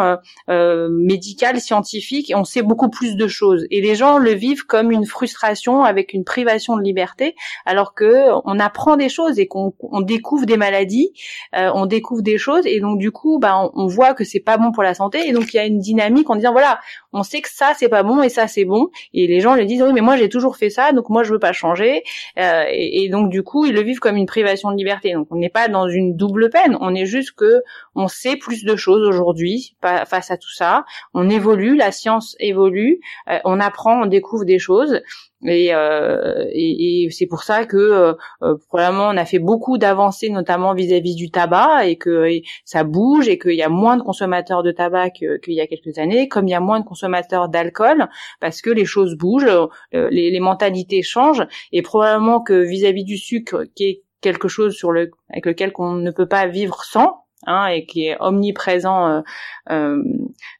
médicale, 0.48 1.60
scientifique, 1.60 2.30
et 2.30 2.36
on 2.36 2.44
sait 2.44 2.62
beaucoup 2.62 2.88
plus 2.88 3.16
de 3.16 3.26
choses. 3.26 3.66
Et 3.72 3.80
les 3.80 3.96
gens 3.96 4.18
le 4.18 4.30
vivent 4.30 4.64
comme 4.64 4.92
une 4.92 5.06
frustration, 5.24 5.84
avec 5.84 6.12
une 6.12 6.22
privation 6.22 6.76
de 6.76 6.82
liberté, 6.82 7.34
alors 7.64 7.94
que 7.94 8.28
on 8.44 8.58
apprend 8.58 8.96
des 8.96 9.08
choses 9.08 9.38
et 9.38 9.46
qu'on 9.46 9.72
découvre 10.02 10.44
des 10.44 10.58
maladies, 10.58 11.12
euh, 11.56 11.70
on 11.74 11.86
découvre 11.86 12.22
des 12.22 12.36
choses 12.36 12.66
et 12.66 12.80
donc 12.80 12.98
du 12.98 13.10
coup, 13.10 13.38
bah, 13.38 13.70
on, 13.74 13.86
voit 13.86 14.12
que 14.12 14.24
c'est 14.24 14.40
pas 14.40 14.58
bon 14.58 14.70
pour 14.72 14.82
la 14.82 14.92
santé 14.92 15.26
et 15.26 15.32
donc 15.32 15.54
il 15.54 15.56
y 15.56 15.60
a 15.60 15.64
une 15.64 15.78
dynamique 15.78 16.28
en 16.28 16.36
disant 16.36 16.52
voilà, 16.52 16.78
on 17.14 17.22
sait 17.22 17.40
que 17.40 17.48
ça 17.48 17.72
c'est 17.78 17.88
pas 17.88 18.02
bon 18.02 18.22
et 18.22 18.28
ça 18.28 18.48
c'est 18.48 18.64
bon. 18.64 18.90
Et 19.14 19.26
les 19.26 19.40
gens 19.40 19.54
le 19.54 19.64
disent 19.64 19.82
oui 19.82 19.92
mais 19.94 20.00
moi 20.00 20.16
j'ai 20.16 20.28
toujours 20.28 20.56
fait 20.56 20.68
ça 20.68 20.92
donc 20.92 21.08
moi 21.08 21.22
je 21.22 21.32
veux 21.32 21.38
pas 21.38 21.52
changer. 21.52 22.02
Euh, 22.38 22.64
et, 22.68 23.08
donc 23.08 23.30
du 23.30 23.42
coup 23.42 23.64
ils 23.64 23.72
le 23.72 23.82
vivent 23.82 24.00
comme 24.00 24.16
une 24.16 24.26
privation 24.26 24.70
de 24.70 24.76
liberté. 24.76 25.14
Donc 25.14 25.28
on 25.30 25.36
n'est 25.36 25.48
pas 25.48 25.68
dans 25.68 25.88
une 25.88 26.16
double 26.16 26.50
peine. 26.50 26.76
On 26.80 26.94
est 26.94 27.06
juste 27.06 27.32
que 27.32 27.62
on 27.94 28.08
sait 28.08 28.36
plus 28.36 28.64
de 28.64 28.76
choses 28.76 29.06
aujourd'hui 29.06 29.76
face 29.80 30.30
à 30.30 30.36
tout 30.36 30.52
ça. 30.52 30.84
On 31.14 31.30
évolue 31.30 31.76
la 31.76 31.92
science 31.92 32.36
évolue 32.40 33.00
euh, 33.30 33.38
on 33.44 33.60
apprend 33.60 34.02
on 34.02 34.06
découvre 34.06 34.44
des 34.44 34.58
choses 34.58 35.00
et, 35.44 35.74
euh, 35.74 36.44
et, 36.50 37.04
et 37.04 37.10
c'est 37.10 37.26
pour 37.26 37.42
ça 37.42 37.66
que 37.66 37.76
euh, 37.76 38.14
euh, 38.42 38.56
probablement 38.68 39.08
on 39.08 39.16
a 39.16 39.24
fait 39.24 39.38
beaucoup 39.38 39.78
d'avancées, 39.78 40.30
notamment 40.30 40.74
vis-à-vis 40.74 41.14
du 41.14 41.30
tabac, 41.30 41.86
et 41.86 41.96
que 41.96 42.28
ça 42.64 42.84
bouge, 42.84 43.28
et 43.28 43.38
qu'il 43.38 43.54
y 43.54 43.62
a 43.62 43.68
moins 43.68 43.96
de 43.96 44.02
consommateurs 44.02 44.62
de 44.62 44.72
tabac 44.72 45.10
qu'il 45.10 45.40
y 45.48 45.60
a 45.60 45.66
quelques 45.66 45.98
années, 45.98 46.28
comme 46.28 46.48
il 46.48 46.52
y 46.52 46.54
a 46.54 46.60
moins 46.60 46.80
de 46.80 46.84
consommateurs 46.84 47.48
d'alcool, 47.48 48.08
parce 48.40 48.62
que 48.62 48.70
les 48.70 48.84
choses 48.84 49.16
bougent, 49.16 49.68
euh, 49.94 50.08
les, 50.10 50.30
les, 50.30 50.40
mentalités 50.40 51.02
changent, 51.02 51.46
et 51.72 51.82
probablement 51.82 52.40
que 52.40 52.54
vis-à-vis 52.54 53.04
du 53.04 53.18
sucre, 53.18 53.64
qui 53.74 53.84
est 53.84 54.02
quelque 54.20 54.48
chose 54.48 54.74
sur 54.74 54.92
le 54.92 55.10
avec 55.30 55.46
lequel 55.46 55.72
on 55.78 55.92
ne 55.92 56.10
peut 56.10 56.28
pas 56.28 56.46
vivre 56.46 56.82
sans, 56.84 57.24
Hein, 57.46 57.66
et 57.66 57.84
qui 57.84 58.06
est 58.06 58.16
omniprésent, 58.20 59.06
euh, 59.06 59.20
euh, 59.70 60.02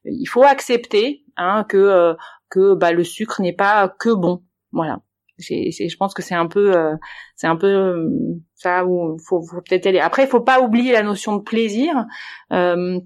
il 0.05 0.27
faut 0.27 0.43
accepter 0.43 1.25
hein, 1.39 1.65
que 1.67 2.15
que 2.51 2.75
bah, 2.75 2.93
le 2.93 3.05
sucre 3.05 3.41
n'est 3.41 3.55
pas 3.55 3.89
que 3.89 4.11
bon. 4.11 4.43
Voilà. 4.75 5.01
C'est, 5.39 5.71
je 5.73 5.97
pense 5.97 6.15
que 6.15 6.23
c'est 6.23 6.35
un 6.35 6.47
peu, 6.47 6.77
euh, 6.77 6.95
c'est 7.35 7.49
un 7.49 7.57
peu 7.57 7.67
euh, 7.67 8.09
ça 8.55 8.85
où 8.85 9.19
faut, 9.19 9.43
faut 9.43 9.61
peut-être 9.63 9.87
aller. 9.87 9.99
Après, 9.99 10.25
il 10.25 10.29
faut 10.29 10.43
pas 10.43 10.61
oublier 10.61 10.93
la 10.93 11.03
notion 11.03 11.37
de 11.37 11.43
plaisir. 11.43 12.05
Euh, 12.53 13.01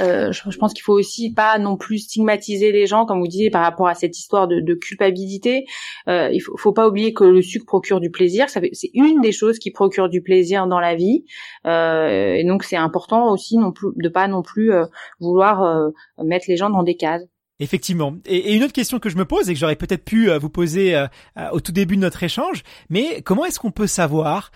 euh, 0.00 0.32
je, 0.32 0.50
je, 0.50 0.58
pense 0.58 0.72
qu'il 0.72 0.82
faut 0.82 0.94
aussi 0.94 1.32
pas 1.32 1.58
non 1.58 1.76
plus 1.76 1.98
stigmatiser 1.98 2.72
les 2.72 2.86
gens, 2.86 3.04
comme 3.04 3.20
vous 3.20 3.26
disiez, 3.28 3.50
par 3.50 3.62
rapport 3.62 3.88
à 3.88 3.94
cette 3.94 4.18
histoire 4.18 4.48
de, 4.48 4.60
de 4.60 4.74
culpabilité. 4.74 5.66
Euh, 6.08 6.30
il 6.32 6.40
faut, 6.40 6.56
faut 6.56 6.72
pas 6.72 6.88
oublier 6.88 7.12
que 7.12 7.24
le 7.24 7.42
sucre 7.42 7.66
procure 7.66 8.00
du 8.00 8.10
plaisir. 8.10 8.48
C'est 8.48 8.90
une 8.94 9.20
des 9.20 9.32
choses 9.32 9.58
qui 9.58 9.70
procure 9.70 10.08
du 10.08 10.22
plaisir 10.22 10.66
dans 10.66 10.80
la 10.80 10.94
vie, 10.94 11.24
euh, 11.66 12.34
et 12.34 12.44
donc 12.44 12.64
c'est 12.64 12.76
important 12.76 13.30
aussi 13.30 13.58
non 13.58 13.72
plus 13.72 13.88
de 13.96 14.08
pas 14.08 14.28
non 14.28 14.42
plus 14.42 14.72
vouloir 15.20 15.90
mettre 16.24 16.46
les 16.48 16.56
gens 16.56 16.70
dans 16.70 16.82
des 16.82 16.96
cases. 16.96 17.24
Effectivement. 17.58 18.14
Et, 18.26 18.54
une 18.54 18.64
autre 18.64 18.74
question 18.74 18.98
que 18.98 19.08
je 19.08 19.16
me 19.16 19.24
pose 19.24 19.48
et 19.48 19.54
que 19.54 19.58
j'aurais 19.58 19.76
peut-être 19.76 20.04
pu 20.04 20.30
euh, 20.30 20.38
vous 20.38 20.50
poser 20.50 20.94
euh, 20.94 21.06
euh, 21.38 21.48
au 21.52 21.60
tout 21.60 21.72
début 21.72 21.96
de 21.96 22.02
notre 22.02 22.22
échange, 22.22 22.62
mais 22.90 23.22
comment 23.22 23.46
est-ce 23.46 23.58
qu'on 23.58 23.70
peut 23.70 23.86
savoir 23.86 24.50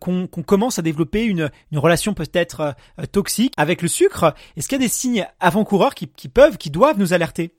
qu'on 0.00 0.26
commence 0.26 0.78
à 0.78 0.82
développer 0.82 1.24
une, 1.24 1.50
relation 1.72 2.14
peut-être 2.14 2.74
toxique 3.10 3.54
avec 3.56 3.80
le 3.80 3.88
sucre? 3.88 4.34
Est-ce 4.56 4.68
qu'il 4.68 4.76
y 4.78 4.82
a 4.82 4.84
des 4.84 4.92
signes 4.92 5.26
avant-coureurs 5.40 5.94
qui 5.94 6.06
peuvent, 6.06 6.58
qui 6.58 6.70
doivent 6.70 6.98
nous 6.98 7.12
alerter? 7.12 7.54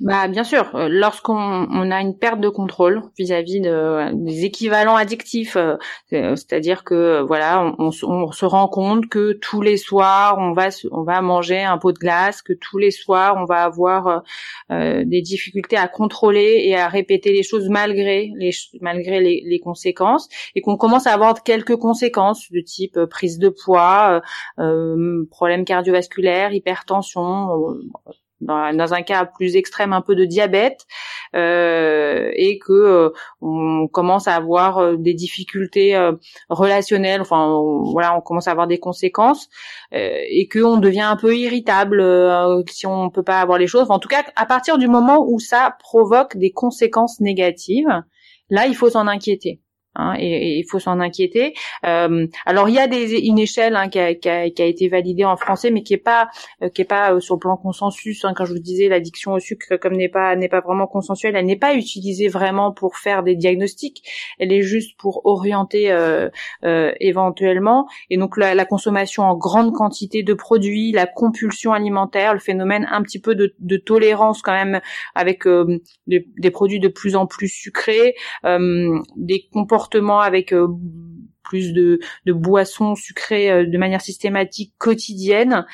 Bah 0.00 0.28
bien 0.28 0.44
sûr, 0.44 0.76
euh, 0.76 0.86
lorsqu'on 0.88 1.34
on 1.34 1.90
a 1.90 2.00
une 2.00 2.16
perte 2.16 2.40
de 2.40 2.48
contrôle 2.48 3.02
vis-à-vis 3.18 3.60
de, 3.60 4.14
des 4.14 4.44
équivalents 4.44 4.94
addictifs, 4.94 5.56
euh, 5.56 5.76
c'est-à-dire 6.10 6.84
que 6.84 7.20
voilà, 7.22 7.74
on, 7.78 7.90
on, 8.04 8.30
se 8.30 8.44
rend 8.44 8.68
compte 8.68 9.08
que 9.08 9.32
tous 9.32 9.60
les 9.60 9.76
soirs 9.76 10.36
on 10.38 10.52
va 10.52 10.68
on 10.92 11.02
va 11.02 11.20
manger 11.20 11.64
un 11.64 11.78
pot 11.78 11.90
de 11.90 11.98
glace, 11.98 12.42
que 12.42 12.52
tous 12.52 12.78
les 12.78 12.92
soirs 12.92 13.36
on 13.38 13.44
va 13.44 13.64
avoir 13.64 14.22
euh, 14.70 15.02
des 15.04 15.20
difficultés 15.20 15.76
à 15.76 15.88
contrôler 15.88 16.62
et 16.64 16.76
à 16.76 16.86
répéter 16.86 17.32
les 17.32 17.42
choses 17.42 17.68
malgré 17.68 18.30
les 18.36 18.52
malgré 18.80 19.20
les, 19.20 19.42
les 19.44 19.58
conséquences, 19.58 20.28
et 20.54 20.60
qu'on 20.60 20.76
commence 20.76 21.08
à 21.08 21.12
avoir 21.12 21.42
quelques 21.42 21.76
conséquences 21.76 22.52
de 22.52 22.60
type 22.60 23.04
prise 23.10 23.40
de 23.40 23.48
poids, 23.48 24.22
euh, 24.60 25.24
problèmes 25.28 25.64
cardiovasculaires, 25.64 26.52
hypertension 26.52 27.48
dans, 28.40 28.94
un 28.94 29.02
cas 29.02 29.24
plus 29.24 29.56
extrême 29.56 29.92
un 29.92 30.00
peu 30.00 30.14
de 30.14 30.24
diabète 30.24 30.86
euh, 31.34 32.30
et 32.34 32.58
que 32.58 32.72
euh, 32.72 33.10
on 33.40 33.88
commence 33.88 34.28
à 34.28 34.34
avoir 34.34 34.78
euh, 34.78 34.96
des 34.96 35.14
difficultés 35.14 35.96
euh, 35.96 36.12
relationnelles. 36.48 37.20
Enfin 37.20 37.60
voilà 37.84 38.16
on 38.16 38.20
commence 38.20 38.48
à 38.48 38.52
avoir 38.52 38.66
des 38.66 38.78
conséquences 38.78 39.48
et 39.92 40.48
que 40.48 40.58
on 40.60 40.76
devient 40.76 41.00
un 41.00 41.16
peu 41.16 41.36
irritable 41.36 42.02
si 42.68 42.86
on 42.86 43.10
peut 43.10 43.22
pas 43.22 43.40
avoir 43.40 43.58
les 43.58 43.66
choses. 43.66 43.90
En 43.90 43.98
tout 43.98 44.08
cas 44.08 44.24
à 44.36 44.46
partir 44.46 44.78
du 44.78 44.88
moment 44.88 45.24
où 45.26 45.38
ça 45.38 45.76
provoque 45.80 46.36
des 46.36 46.50
conséquences 46.50 47.20
négatives 47.20 47.88
là 48.50 48.66
il 48.66 48.74
faut 48.74 48.90
s'en 48.90 49.06
inquiéter 49.06 49.60
Hein, 49.98 50.14
et 50.16 50.58
il 50.58 50.64
faut 50.64 50.78
s'en 50.78 51.00
inquiéter. 51.00 51.54
Euh, 51.84 52.28
alors 52.46 52.68
il 52.68 52.76
y 52.76 52.78
a 52.78 52.86
des, 52.86 53.18
une 53.18 53.38
échelle 53.38 53.74
hein, 53.74 53.88
qui, 53.88 53.98
a, 53.98 54.14
qui, 54.14 54.28
a, 54.28 54.48
qui, 54.48 54.62
a, 54.62 54.64
été 54.64 54.88
validée 54.88 55.24
en 55.24 55.36
français, 55.36 55.72
mais 55.72 55.82
qui 55.82 55.92
est 55.94 55.96
pas 55.96 56.28
euh, 56.62 56.68
qui 56.68 56.82
est 56.82 56.84
pas 56.84 57.12
euh, 57.12 57.20
sur 57.20 57.34
le 57.34 57.40
plan 57.40 57.56
consensus. 57.56 58.24
Hein, 58.24 58.32
quand 58.36 58.44
je 58.44 58.52
vous 58.52 58.60
disais 58.60 58.88
l'addiction 58.88 59.32
au 59.32 59.40
sucre, 59.40 59.76
comme 59.76 59.94
n'est 59.94 60.08
pas 60.08 60.36
n'est 60.36 60.48
pas 60.48 60.60
vraiment 60.60 60.86
consensuelle, 60.86 61.34
elle 61.34 61.46
n'est 61.46 61.56
pas 61.56 61.74
utilisée 61.74 62.28
vraiment 62.28 62.72
pour 62.72 62.96
faire 62.96 63.24
des 63.24 63.34
diagnostics. 63.34 64.04
Elle 64.38 64.52
est 64.52 64.62
juste 64.62 64.96
pour 64.98 65.26
orienter 65.26 65.90
euh, 65.90 66.28
euh, 66.64 66.92
éventuellement. 67.00 67.88
Et 68.08 68.18
donc 68.18 68.36
la, 68.36 68.54
la, 68.54 68.64
consommation 68.64 69.24
en 69.24 69.36
grande 69.36 69.72
quantité 69.72 70.22
de 70.22 70.34
produits, 70.34 70.92
la 70.92 71.06
compulsion 71.06 71.72
alimentaire, 71.72 72.34
le 72.34 72.40
phénomène 72.40 72.86
un 72.92 73.02
petit 73.02 73.18
peu 73.18 73.34
de, 73.34 73.52
de 73.58 73.76
tolérance 73.76 74.42
quand 74.42 74.52
même 74.52 74.80
avec 75.16 75.44
des, 76.06 76.26
des, 76.38 76.50
produits 76.50 76.78
de 76.78 76.88
plus 76.88 77.16
en 77.16 77.26
plus 77.26 77.48
sucrés, 77.48 78.14
des 78.44 79.48
comportements 79.52 79.87
avec 80.20 80.52
euh, 80.52 80.68
plus 81.48 81.72
de, 81.72 82.00
boissons 82.26 82.94
sucrées 82.94 83.50
euh, 83.50 83.66
de 83.66 83.78
manière 83.78 84.00
systématique 84.00 84.74
quotidienne. 84.78 85.66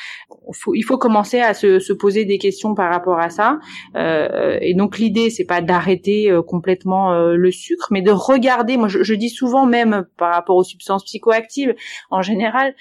Il 0.74 0.82
faut 0.82 0.98
commencer 0.98 1.40
à 1.40 1.54
se, 1.54 1.92
poser 1.92 2.24
des 2.24 2.38
questions 2.38 2.74
par 2.74 2.90
rapport 2.90 3.18
à 3.18 3.30
ça. 3.30 3.58
Euh, 3.96 4.58
et 4.60 4.74
donc 4.74 4.98
l'idée, 4.98 5.30
c'est 5.30 5.44
pas 5.44 5.60
d'arrêter 5.60 6.30
complètement 6.46 7.14
le 7.14 7.50
sucre, 7.50 7.88
mais 7.90 8.02
de 8.02 8.10
regarder. 8.10 8.76
Moi, 8.76 8.88
je, 8.88 9.14
dis 9.14 9.30
souvent 9.30 9.66
même 9.66 10.06
par 10.16 10.32
rapport 10.32 10.56
aux 10.56 10.64
substances 10.64 11.04
psychoactives, 11.04 11.74
en 12.10 12.22
général, 12.22 12.74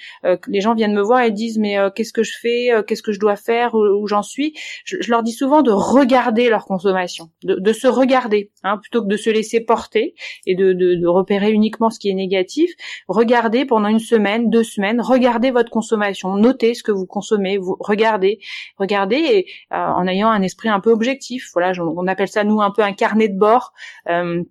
les 0.48 0.60
gens 0.60 0.74
viennent 0.74 0.94
me 0.94 1.02
voir 1.02 1.22
et 1.22 1.30
disent 1.30 1.58
mais 1.58 1.76
qu'est-ce 1.94 2.12
que 2.12 2.22
je 2.22 2.34
fais, 2.40 2.70
qu'est-ce 2.86 3.02
que 3.02 3.12
je 3.12 3.20
dois 3.20 3.36
faire, 3.36 3.74
où, 3.74 4.06
j'en 4.06 4.22
suis. 4.22 4.54
Je, 4.84 4.96
leur 5.08 5.22
dis 5.22 5.32
souvent 5.32 5.62
de 5.62 5.70
regarder 5.70 6.48
leur 6.48 6.64
consommation, 6.64 7.30
de, 7.42 7.54
de 7.54 7.72
se 7.72 7.86
regarder 7.86 8.50
Hein, 8.62 8.78
plutôt 8.78 9.02
que 9.02 9.08
de 9.08 9.16
se 9.16 9.30
laisser 9.30 9.60
porter 9.60 10.14
et 10.46 10.54
de, 10.54 10.72
de, 10.72 10.94
de, 10.94 11.06
repérer 11.06 11.50
uniquement 11.50 11.90
ce 11.90 11.98
qui 11.98 12.08
est 12.08 12.14
négatif, 12.14 12.70
regardez 13.08 13.64
pendant 13.66 13.88
une 13.88 13.98
semaine, 13.98 14.48
deux 14.48 14.64
semaines, 14.64 15.00
regardez 15.00 15.50
votre 15.50 15.70
consommation, 15.70 16.36
notez 16.36 16.74
ce 16.74 16.82
que 16.82 16.92
vous 16.92 17.06
consommez, 17.06 17.58
regardez, 17.80 18.40
regardez 18.78 19.16
et 19.16 19.46
euh, 19.72 19.76
en 19.76 20.06
ayant 20.06 20.28
un 20.28 20.42
esprit 20.42 20.68
un 20.68 20.80
peu 20.80 20.90
objectif. 20.90 21.50
Voilà, 21.54 21.72
on 21.80 22.06
appelle 22.06 22.28
ça 22.28 22.44
nous 22.44 22.60
un 22.60 22.70
peu 22.70 22.82
un 22.82 22.92
carnet 22.92 23.28
de 23.28 23.38
bord. 23.38 23.72
Euh, 24.08 24.42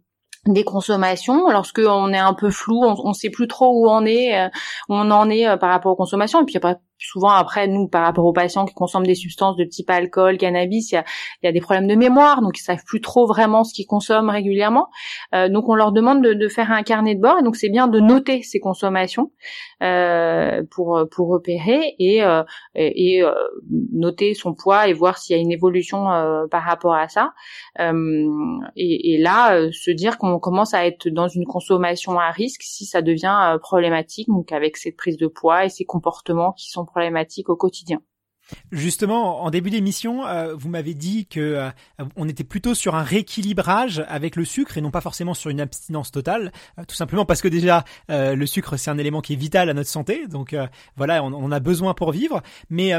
des 0.45 0.65
consommations 0.65 1.49
lorsque 1.49 1.79
on 1.79 2.11
est 2.11 2.17
un 2.17 2.33
peu 2.33 2.49
flou 2.49 2.83
on, 2.83 2.97
on 3.01 3.13
sait 3.13 3.29
plus 3.29 3.47
trop 3.47 3.79
où 3.79 3.89
on 3.89 4.05
est 4.05 4.37
euh, 4.37 4.49
où 4.89 4.93
on 4.93 5.09
en 5.09 5.29
est 5.29 5.45
par 5.57 5.69
rapport 5.69 5.93
aux 5.93 5.95
consommations 5.95 6.41
et 6.41 6.43
puis 6.43 6.59
souvent 7.03 7.29
après 7.29 7.67
nous 7.67 7.87
par 7.87 8.03
rapport 8.03 8.25
aux 8.25 8.33
patients 8.33 8.65
qui 8.65 8.73
consomment 8.73 9.05
des 9.05 9.15
substances 9.15 9.55
de 9.55 9.63
type 9.63 9.89
alcool, 9.89 10.37
cannabis, 10.37 10.91
il 10.91 10.95
y 10.95 10.97
a, 10.97 11.05
y 11.43 11.47
a 11.47 11.51
des 11.51 11.61
problèmes 11.61 11.87
de 11.87 11.95
mémoire, 11.95 12.41
donc 12.41 12.57
ils 12.57 12.63
savent 12.63 12.83
plus 12.85 13.01
trop 13.01 13.25
vraiment 13.25 13.63
ce 13.63 13.73
qu'ils 13.73 13.87
consomment 13.87 14.29
régulièrement. 14.29 14.87
Euh, 15.35 15.49
donc 15.49 15.69
on 15.69 15.75
leur 15.75 15.91
demande 15.91 16.23
de, 16.23 16.33
de, 16.33 16.47
faire 16.47 16.71
un 16.71 16.83
carnet 16.83 17.15
de 17.15 17.21
bord, 17.21 17.37
et 17.39 17.43
donc 17.43 17.55
c'est 17.55 17.69
bien 17.69 17.87
de 17.87 17.99
noter 17.99 18.41
ces 18.43 18.59
consommations 18.59 19.31
euh, 19.81 20.63
pour 20.71 21.05
pour 21.11 21.29
repérer 21.29 21.95
et 21.99 22.23
euh, 22.23 22.43
et, 22.75 23.23
euh, 23.23 23.33
noter 23.91 24.33
son 24.33 24.53
poids 24.53 24.87
et 24.87 24.93
voir 24.93 25.17
s'il 25.17 25.35
y 25.35 25.39
a 25.39 25.41
une 25.41 25.51
évolution 25.51 26.11
euh, 26.11 26.47
par 26.47 26.63
rapport 26.63 26.95
à 26.95 27.07
ça. 27.07 27.33
Et, 27.79 29.13
et, 29.13 29.17
là 29.17 29.71
se 29.71 29.91
dire 29.91 30.17
qu'on 30.17 30.39
commence 30.39 30.73
à 30.73 30.85
être 30.85 31.09
dans 31.09 31.27
une 31.27 31.45
consommation 31.45 32.19
à 32.19 32.31
risque 32.31 32.61
si 32.63 32.85
ça 32.85 33.01
devient 33.01 33.57
problématique, 33.61 34.27
donc 34.27 34.51
avec 34.51 34.77
cette 34.77 34.97
prise 34.97 35.17
de 35.17 35.27
poids 35.27 35.65
et 35.65 35.69
ces 35.69 35.85
comportements 35.85 36.53
qui 36.53 36.69
sont 36.69 36.85
au 37.47 37.55
quotidien. 37.55 38.01
Justement, 38.71 39.43
en 39.43 39.49
début 39.49 39.69
d'émission, 39.69 40.25
euh, 40.27 40.53
vous 40.53 40.69
m'avez 40.69 40.93
dit 40.93 41.27
que 41.27 41.39
euh, 41.39 41.69
on 42.15 42.27
était 42.27 42.43
plutôt 42.43 42.75
sur 42.75 42.95
un 42.95 43.03
rééquilibrage 43.03 44.03
avec 44.07 44.35
le 44.35 44.45
sucre 44.45 44.77
et 44.77 44.81
non 44.81 44.91
pas 44.91 45.01
forcément 45.01 45.33
sur 45.33 45.49
une 45.49 45.61
abstinence 45.61 46.11
totale, 46.11 46.51
euh, 46.77 46.83
tout 46.85 46.95
simplement 46.95 47.25
parce 47.25 47.41
que 47.41 47.47
déjà 47.47 47.83
le 48.09 48.45
sucre 48.45 48.77
c'est 48.77 48.91
un 48.91 48.97
élément 48.97 49.21
qui 49.21 49.33
est 49.33 49.37
vital 49.37 49.69
à 49.69 49.73
notre 49.73 49.89
santé, 49.89 50.27
donc 50.27 50.55
voilà, 50.95 51.23
on, 51.23 51.33
on, 51.33 51.51
a 51.51 51.59
besoin 51.59 51.93
pour 51.93 52.11
vivre. 52.11 52.41
Mais 52.69 52.91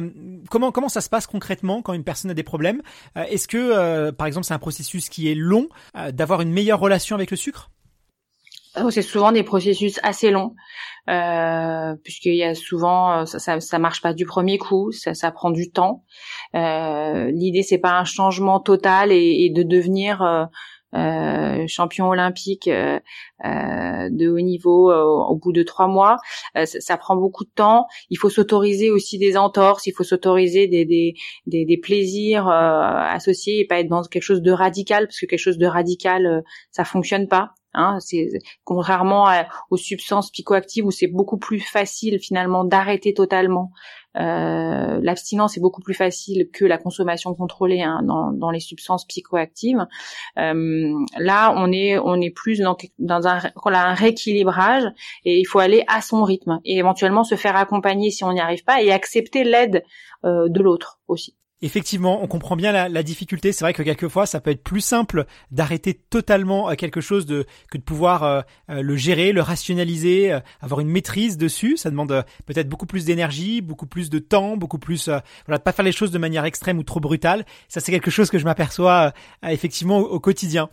comment 0.51 0.73
comment 0.73 0.89
ça 0.89 1.01
se 1.01 1.09
passe 1.09 1.27
concrètement 1.27 1.83
quand 1.83 1.93
une 1.93 2.05
personne 2.05 2.31
a 2.31 2.35
des 2.35 2.43
problèmes? 2.43 2.83
Est-ce 3.15 3.49
que 3.49 4.11
par 4.11 4.27
exemple 4.27 4.47
c'est 4.47 4.55
un 4.55 4.59
processus 4.59 5.09
qui 5.09 5.31
est 5.31 5.35
long 5.35 5.69
d'avoir 6.13 6.41
une 6.41 6.53
meilleure 6.53 6.81
relation 6.81 7.17
avec 7.17 7.31
le 7.31 7.37
sucre? 7.37 7.71
C'est 8.91 9.03
souvent 9.03 9.33
des 9.33 9.43
processus 9.43 10.01
assez 10.03 10.31
longs 10.31 10.55
euh, 11.11 11.95
puisqu'il 12.03 12.35
y 12.35 12.45
a 12.45 12.55
souvent 12.55 13.21
euh, 13.21 13.25
ça, 13.27 13.61
ça, 13.61 13.79
marche 13.79 14.01
pas 14.01 14.15
du 14.15 14.25
premier 14.25 14.59
coup, 14.59 14.91
ça, 14.93 15.31
prend 15.33 15.51
du 15.51 15.71
temps. 15.71 16.05
Euh, 16.55 17.31
L'idée 17.31 17.63
c'est 17.63 17.79
pas 17.79 17.99
un 17.99 18.05
changement 18.05 18.61
total 18.61 19.13
et, 19.13 19.51
de 19.55 19.63
devenir 19.63 20.23
euh, 20.23 20.45
euh 20.95 21.67
champion 21.67 22.09
olympique 22.09 22.69
de 22.69 24.29
haut 24.29 24.41
niveau 24.41 24.93
au 24.93 25.37
bout 25.37 25.53
de 25.53 25.63
trois 25.63 25.89
mois. 25.89 26.17
Ça, 26.65 26.97
prend 26.97 27.17
beaucoup 27.17 27.45
de 27.45 27.51
temps. 27.55 27.87
Il 28.11 28.19
faut 28.19 28.31
s'autoriser 28.31 28.91
aussi 28.91 29.19
des 29.19 29.37
entorses, 29.37 29.87
il 29.87 29.93
faut 29.93 30.05
s'autoriser 30.05 30.69
des, 30.69 30.85
des, 31.47 31.81
plaisirs 31.83 32.49
associés 32.49 33.61
et 33.61 33.67
pas 33.67 33.81
être 33.81 33.89
dans 33.89 34.03
quelque 34.03 34.23
chose 34.23 34.43
de 34.43 34.53
radical 34.53 35.07
parce 35.07 35.21
que 35.21 35.27
quelque 35.27 35.39
chose 35.39 35.59
de 35.59 35.67
radical 35.67 36.43
ça 36.71 36.85
fonctionne 36.85 37.29
pas. 37.29 37.55
Hein, 37.75 37.99
contrairement 38.63 39.27
aux 39.71 39.77
substances 39.77 40.31
psychoactives 40.31 40.87
où 40.87 40.93
c'est 40.93 41.09
beaucoup 41.09 41.39
plus 41.39 41.59
facile 41.59 42.21
finalement 42.21 42.65
d'arrêter 42.65 43.15
totalement. 43.15 43.73
Euh, 44.17 45.01
L'abstinence 45.03 45.57
est 45.57 45.61
beaucoup 45.61 45.81
plus 45.81 45.95
facile 45.95 46.49
que 46.53 46.65
la 46.65 46.79
consommation 46.79 47.35
contrôlée 47.35 47.83
hein, 47.83 48.03
dans, 48.05 48.51
les 48.51 48.61
substances 48.61 49.05
psychoactives. 49.07 49.85
Euh, 50.39 50.93
là, 51.19 51.53
on 51.57 51.73
est 51.73 51.99
on 51.99 52.21
est 52.21 52.31
plus 52.31 52.61
dans, 52.61 53.27
un 53.27 53.41
on 53.65 53.73
a 53.73 53.95
rééquilibrage 53.95 54.85
et 55.25 55.41
il 55.41 55.45
faut 55.45 55.59
aller 55.59 55.83
à 55.89 56.01
son 56.01 56.23
rythme 56.23 56.61
et 56.65 56.79
éventuellement 56.79 57.25
se 57.25 57.35
faire 57.35 57.57
accompagner 57.57 58.11
si 58.11 58.23
on 58.23 58.33
n'y 58.33 58.41
arrive 58.41 58.63
pas 58.63 58.83
et 58.83 58.93
accepter 58.93 59.43
l'aide 59.43 59.83
euh, 60.25 60.49
de 60.49 60.63
l'autre 60.63 61.01
aussi. 61.09 61.35
Effectivement, 61.65 62.23
on 62.23 62.27
comprend 62.27 62.57
bien 62.57 62.73
la, 62.73 63.03
difficulté. 63.03 63.51
C'est 63.51 63.65
vrai 63.65 63.73
que 63.73 63.83
quelquefois, 63.83 64.27
ça 64.27 64.39
peut 64.39 64.51
être 64.51 64.63
plus 64.63 64.83
simple 64.83 65.25
d'arrêter 65.51 65.95
totalement 65.95 66.69
euh, 66.69 66.75
quelque 66.75 67.01
chose 67.01 67.25
de, 67.25 67.47
que 67.71 67.79
de 67.79 67.83
pouvoir 67.83 68.23
euh, 68.23 68.43
euh, 68.69 68.83
le 68.83 68.97
gérer, 68.97 69.33
le 69.33 69.41
rationaliser, 69.41 70.39
avoir 70.61 70.81
une 70.81 70.91
maîtrise 70.91 71.39
dessus. 71.39 71.79
Ça 71.79 71.89
demande 71.89 72.23
peut-être 72.45 72.69
beaucoup 72.69 72.85
plus 72.85 73.07
d'énergie, 73.07 73.63
beaucoup 73.63 73.87
plus 73.87 74.11
de 74.11 74.19
temps, 74.19 74.59
beaucoup 74.59 74.79
plus, 74.79 75.09
voilà, 75.47 75.57
de 75.57 75.63
pas 75.63 75.73
faire 75.73 75.87
les 75.87 75.93
choses 75.93 76.11
de 76.11 76.19
manière 76.19 76.45
extrême 76.45 76.77
ou 76.77 76.83
trop 76.83 77.01
brutale. 77.01 77.47
Ça, 77.69 77.81
c'est 77.81 77.93
quelque 77.93 78.11
chose 78.11 78.29
que 78.29 78.39
je 78.39 78.45
m'aperçois 78.45 79.15
effectivement 79.43 80.01
au, 80.01 80.21
quotidien. 80.21 80.69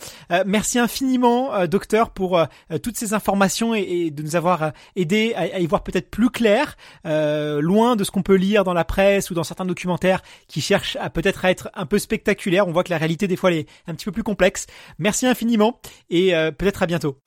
merci 0.45 0.77
infiniment, 0.77 1.65
docteur, 1.67 2.09
pour 2.09 2.45
toutes 2.83 2.97
ces 2.97 3.13
informations 3.13 3.73
et, 3.73 4.11
de 4.11 4.23
nous 4.23 4.35
avoir 4.35 4.73
aidé 4.97 5.33
à, 5.35 5.41
à 5.41 5.59
y 5.59 5.65
voir 5.67 5.83
peut-être 5.83 6.09
plus 6.09 6.31
clair, 6.31 6.75
loin 7.05 7.95
de 7.95 8.03
ce 8.03 8.11
qu'on 8.11 8.23
peut 8.23 8.35
lire 8.35 8.65
dans 8.65 8.73
la 8.73 8.83
presse 8.83 9.31
ou 9.31 9.33
dans 9.33 9.45
certains 9.45 9.65
documentaires 9.65 10.21
qui 10.47 10.59
cherchent 10.59 10.80
à 10.99 11.09
peut-être 11.09 11.45
être 11.45 11.69
un 11.73 11.85
peu 11.85 11.99
spectaculaire. 11.99 12.67
On 12.67 12.71
voit 12.71 12.83
que 12.83 12.91
la 12.91 12.97
réalité 12.97 13.27
des 13.27 13.35
fois 13.35 13.51
elle 13.51 13.59
est 13.59 13.69
un 13.87 13.95
petit 13.95 14.05
peu 14.05 14.11
plus 14.11 14.23
complexe. 14.23 14.67
Merci 14.99 15.25
infiniment 15.25 15.79
et 16.09 16.35
euh, 16.35 16.51
peut-être 16.51 16.83
à 16.83 16.85
bientôt. 16.85 17.17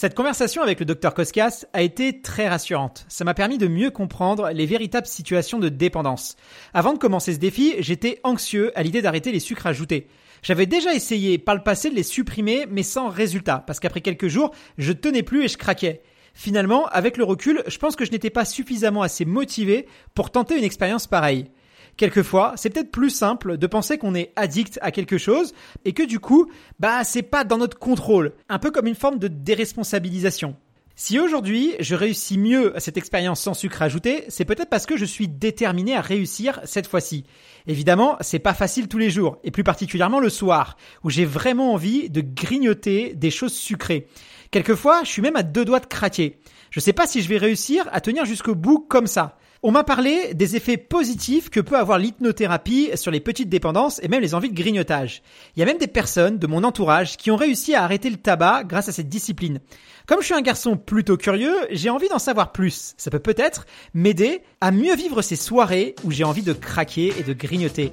Cette 0.00 0.14
conversation 0.14 0.62
avec 0.62 0.78
le 0.78 0.86
docteur 0.86 1.12
Koskas 1.12 1.64
a 1.72 1.82
été 1.82 2.22
très 2.22 2.48
rassurante. 2.48 3.04
Ça 3.08 3.24
m'a 3.24 3.34
permis 3.34 3.58
de 3.58 3.66
mieux 3.66 3.90
comprendre 3.90 4.48
les 4.50 4.64
véritables 4.64 5.08
situations 5.08 5.58
de 5.58 5.68
dépendance. 5.68 6.36
Avant 6.72 6.92
de 6.92 6.98
commencer 6.98 7.34
ce 7.34 7.40
défi, 7.40 7.74
j'étais 7.80 8.20
anxieux 8.22 8.70
à 8.78 8.84
l'idée 8.84 9.02
d'arrêter 9.02 9.32
les 9.32 9.40
sucres 9.40 9.66
ajoutés. 9.66 10.06
J'avais 10.42 10.66
déjà 10.66 10.94
essayé 10.94 11.36
par 11.36 11.56
le 11.56 11.64
passé 11.64 11.90
de 11.90 11.96
les 11.96 12.04
supprimer, 12.04 12.66
mais 12.70 12.84
sans 12.84 13.08
résultat, 13.08 13.64
parce 13.66 13.80
qu'après 13.80 14.00
quelques 14.00 14.28
jours, 14.28 14.54
je 14.76 14.92
tenais 14.92 15.24
plus 15.24 15.44
et 15.44 15.48
je 15.48 15.58
craquais. 15.58 16.00
Finalement, 16.40 16.86
avec 16.86 17.16
le 17.16 17.24
recul, 17.24 17.64
je 17.66 17.78
pense 17.78 17.96
que 17.96 18.04
je 18.04 18.12
n'étais 18.12 18.30
pas 18.30 18.44
suffisamment 18.44 19.02
assez 19.02 19.24
motivé 19.24 19.88
pour 20.14 20.30
tenter 20.30 20.56
une 20.56 20.62
expérience 20.62 21.08
pareille. 21.08 21.50
Quelquefois, 21.96 22.52
c'est 22.54 22.70
peut-être 22.70 22.92
plus 22.92 23.10
simple 23.10 23.58
de 23.58 23.66
penser 23.66 23.98
qu'on 23.98 24.14
est 24.14 24.32
addict 24.36 24.78
à 24.80 24.92
quelque 24.92 25.18
chose 25.18 25.52
et 25.84 25.94
que 25.94 26.04
du 26.04 26.20
coup, 26.20 26.48
bah, 26.78 27.02
c'est 27.02 27.24
pas 27.24 27.42
dans 27.42 27.58
notre 27.58 27.76
contrôle. 27.76 28.34
Un 28.48 28.60
peu 28.60 28.70
comme 28.70 28.86
une 28.86 28.94
forme 28.94 29.18
de 29.18 29.26
déresponsabilisation. 29.26 30.54
Si 31.00 31.18
aujourd'hui 31.20 31.74
je 31.78 31.94
réussis 31.94 32.38
mieux 32.38 32.76
à 32.76 32.80
cette 32.80 32.96
expérience 32.96 33.40
sans 33.40 33.54
sucre 33.54 33.82
ajouté, 33.82 34.24
c'est 34.28 34.44
peut-être 34.44 34.68
parce 34.68 34.86
que 34.86 34.96
je 34.96 35.04
suis 35.04 35.26
déterminé 35.26 35.96
à 35.96 36.00
réussir 36.00 36.60
cette 36.64 36.86
fois-ci. 36.86 37.24
Évidemment, 37.66 38.16
c'est 38.20 38.40
pas 38.40 38.54
facile 38.54 38.88
tous 38.88 38.98
les 38.98 39.08
jours, 39.08 39.38
et 39.44 39.50
plus 39.50 39.62
particulièrement 39.62 40.18
le 40.18 40.28
soir, 40.28 40.76
où 41.04 41.10
j'ai 41.10 41.24
vraiment 41.24 41.72
envie 41.72 42.10
de 42.10 42.20
grignoter 42.20 43.14
des 43.14 43.30
choses 43.30 43.54
sucrées. 43.54 44.08
Quelquefois, 44.50 45.02
je 45.04 45.10
suis 45.10 45.22
même 45.22 45.36
à 45.36 45.42
deux 45.42 45.64
doigts 45.64 45.80
de 45.80 45.86
craquer. 45.86 46.40
Je 46.70 46.80
sais 46.80 46.92
pas 46.92 47.06
si 47.06 47.22
je 47.22 47.28
vais 47.28 47.38
réussir 47.38 47.88
à 47.92 48.00
tenir 48.00 48.24
jusqu'au 48.24 48.54
bout 48.54 48.78
comme 48.78 49.06
ça. 49.06 49.36
On 49.64 49.72
m'a 49.72 49.82
parlé 49.82 50.34
des 50.34 50.54
effets 50.54 50.76
positifs 50.76 51.50
que 51.50 51.58
peut 51.58 51.76
avoir 51.76 51.98
l'hypnothérapie 51.98 52.90
sur 52.94 53.10
les 53.10 53.18
petites 53.18 53.48
dépendances 53.48 54.00
et 54.04 54.06
même 54.06 54.20
les 54.20 54.36
envies 54.36 54.50
de 54.50 54.54
grignotage. 54.54 55.20
Il 55.56 55.60
y 55.60 55.62
a 55.64 55.66
même 55.66 55.78
des 55.78 55.88
personnes 55.88 56.38
de 56.38 56.46
mon 56.46 56.62
entourage 56.62 57.16
qui 57.16 57.32
ont 57.32 57.36
réussi 57.36 57.74
à 57.74 57.82
arrêter 57.82 58.08
le 58.08 58.18
tabac 58.18 58.62
grâce 58.62 58.88
à 58.88 58.92
cette 58.92 59.08
discipline. 59.08 59.58
Comme 60.06 60.20
je 60.20 60.26
suis 60.26 60.34
un 60.34 60.42
garçon 60.42 60.76
plutôt 60.76 61.16
curieux, 61.16 61.56
j'ai 61.72 61.90
envie 61.90 62.08
d'en 62.08 62.20
savoir 62.20 62.52
plus. 62.52 62.94
Ça 62.98 63.10
peut 63.10 63.18
peut-être 63.18 63.66
m'aider 63.94 64.42
à 64.60 64.70
mieux 64.70 64.94
vivre 64.94 65.22
ces 65.22 65.34
soirées 65.34 65.96
où 66.04 66.12
j'ai 66.12 66.22
envie 66.22 66.42
de 66.42 66.52
craquer 66.52 67.12
et 67.18 67.24
de 67.24 67.32
grignoter. 67.32 67.90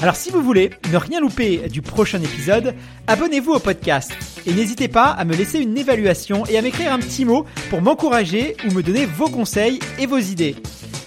Alors 0.00 0.14
si 0.14 0.30
vous 0.30 0.42
voulez 0.42 0.70
ne 0.92 0.98
rien 0.98 1.20
louper 1.20 1.68
du 1.70 1.80
prochain 1.80 2.20
épisode, 2.20 2.74
abonnez-vous 3.06 3.52
au 3.52 3.58
podcast 3.60 4.12
et 4.46 4.52
n'hésitez 4.52 4.88
pas 4.88 5.06
à 5.06 5.24
me 5.24 5.34
laisser 5.34 5.58
une 5.58 5.78
évaluation 5.78 6.44
et 6.46 6.58
à 6.58 6.62
m'écrire 6.62 6.92
un 6.92 6.98
petit 6.98 7.24
mot 7.24 7.46
pour 7.70 7.80
m'encourager 7.80 8.58
ou 8.66 8.74
me 8.74 8.82
donner 8.82 9.06
vos 9.06 9.30
conseils 9.30 9.80
et 9.98 10.04
vos 10.04 10.18
idées. 10.18 10.54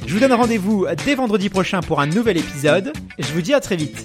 Je 0.05 0.13
vous 0.13 0.19
donne 0.19 0.33
rendez-vous 0.33 0.87
dès 1.05 1.15
vendredi 1.15 1.49
prochain 1.49 1.81
pour 1.81 1.99
un 2.01 2.07
nouvel 2.07 2.37
épisode. 2.37 2.93
Je 3.17 3.31
vous 3.33 3.41
dis 3.41 3.53
à 3.53 3.59
très 3.59 3.75
vite. 3.75 4.03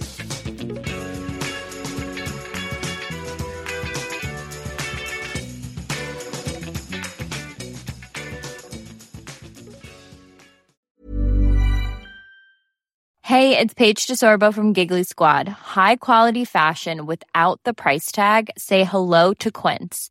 Hey, 13.23 13.59
it's 13.59 13.75
Paige 13.75 14.07
DeSorbo 14.07 14.55
from 14.55 14.73
Giggly 14.73 15.03
Squad. 15.03 15.49
High 15.49 15.97
quality 15.97 16.45
fashion 16.45 17.07
without 17.07 17.61
the 17.65 17.75
price 17.75 18.13
tag. 18.13 18.51
Say 18.57 18.85
hello 18.85 19.35
to 19.35 19.51
Quince. 19.51 20.11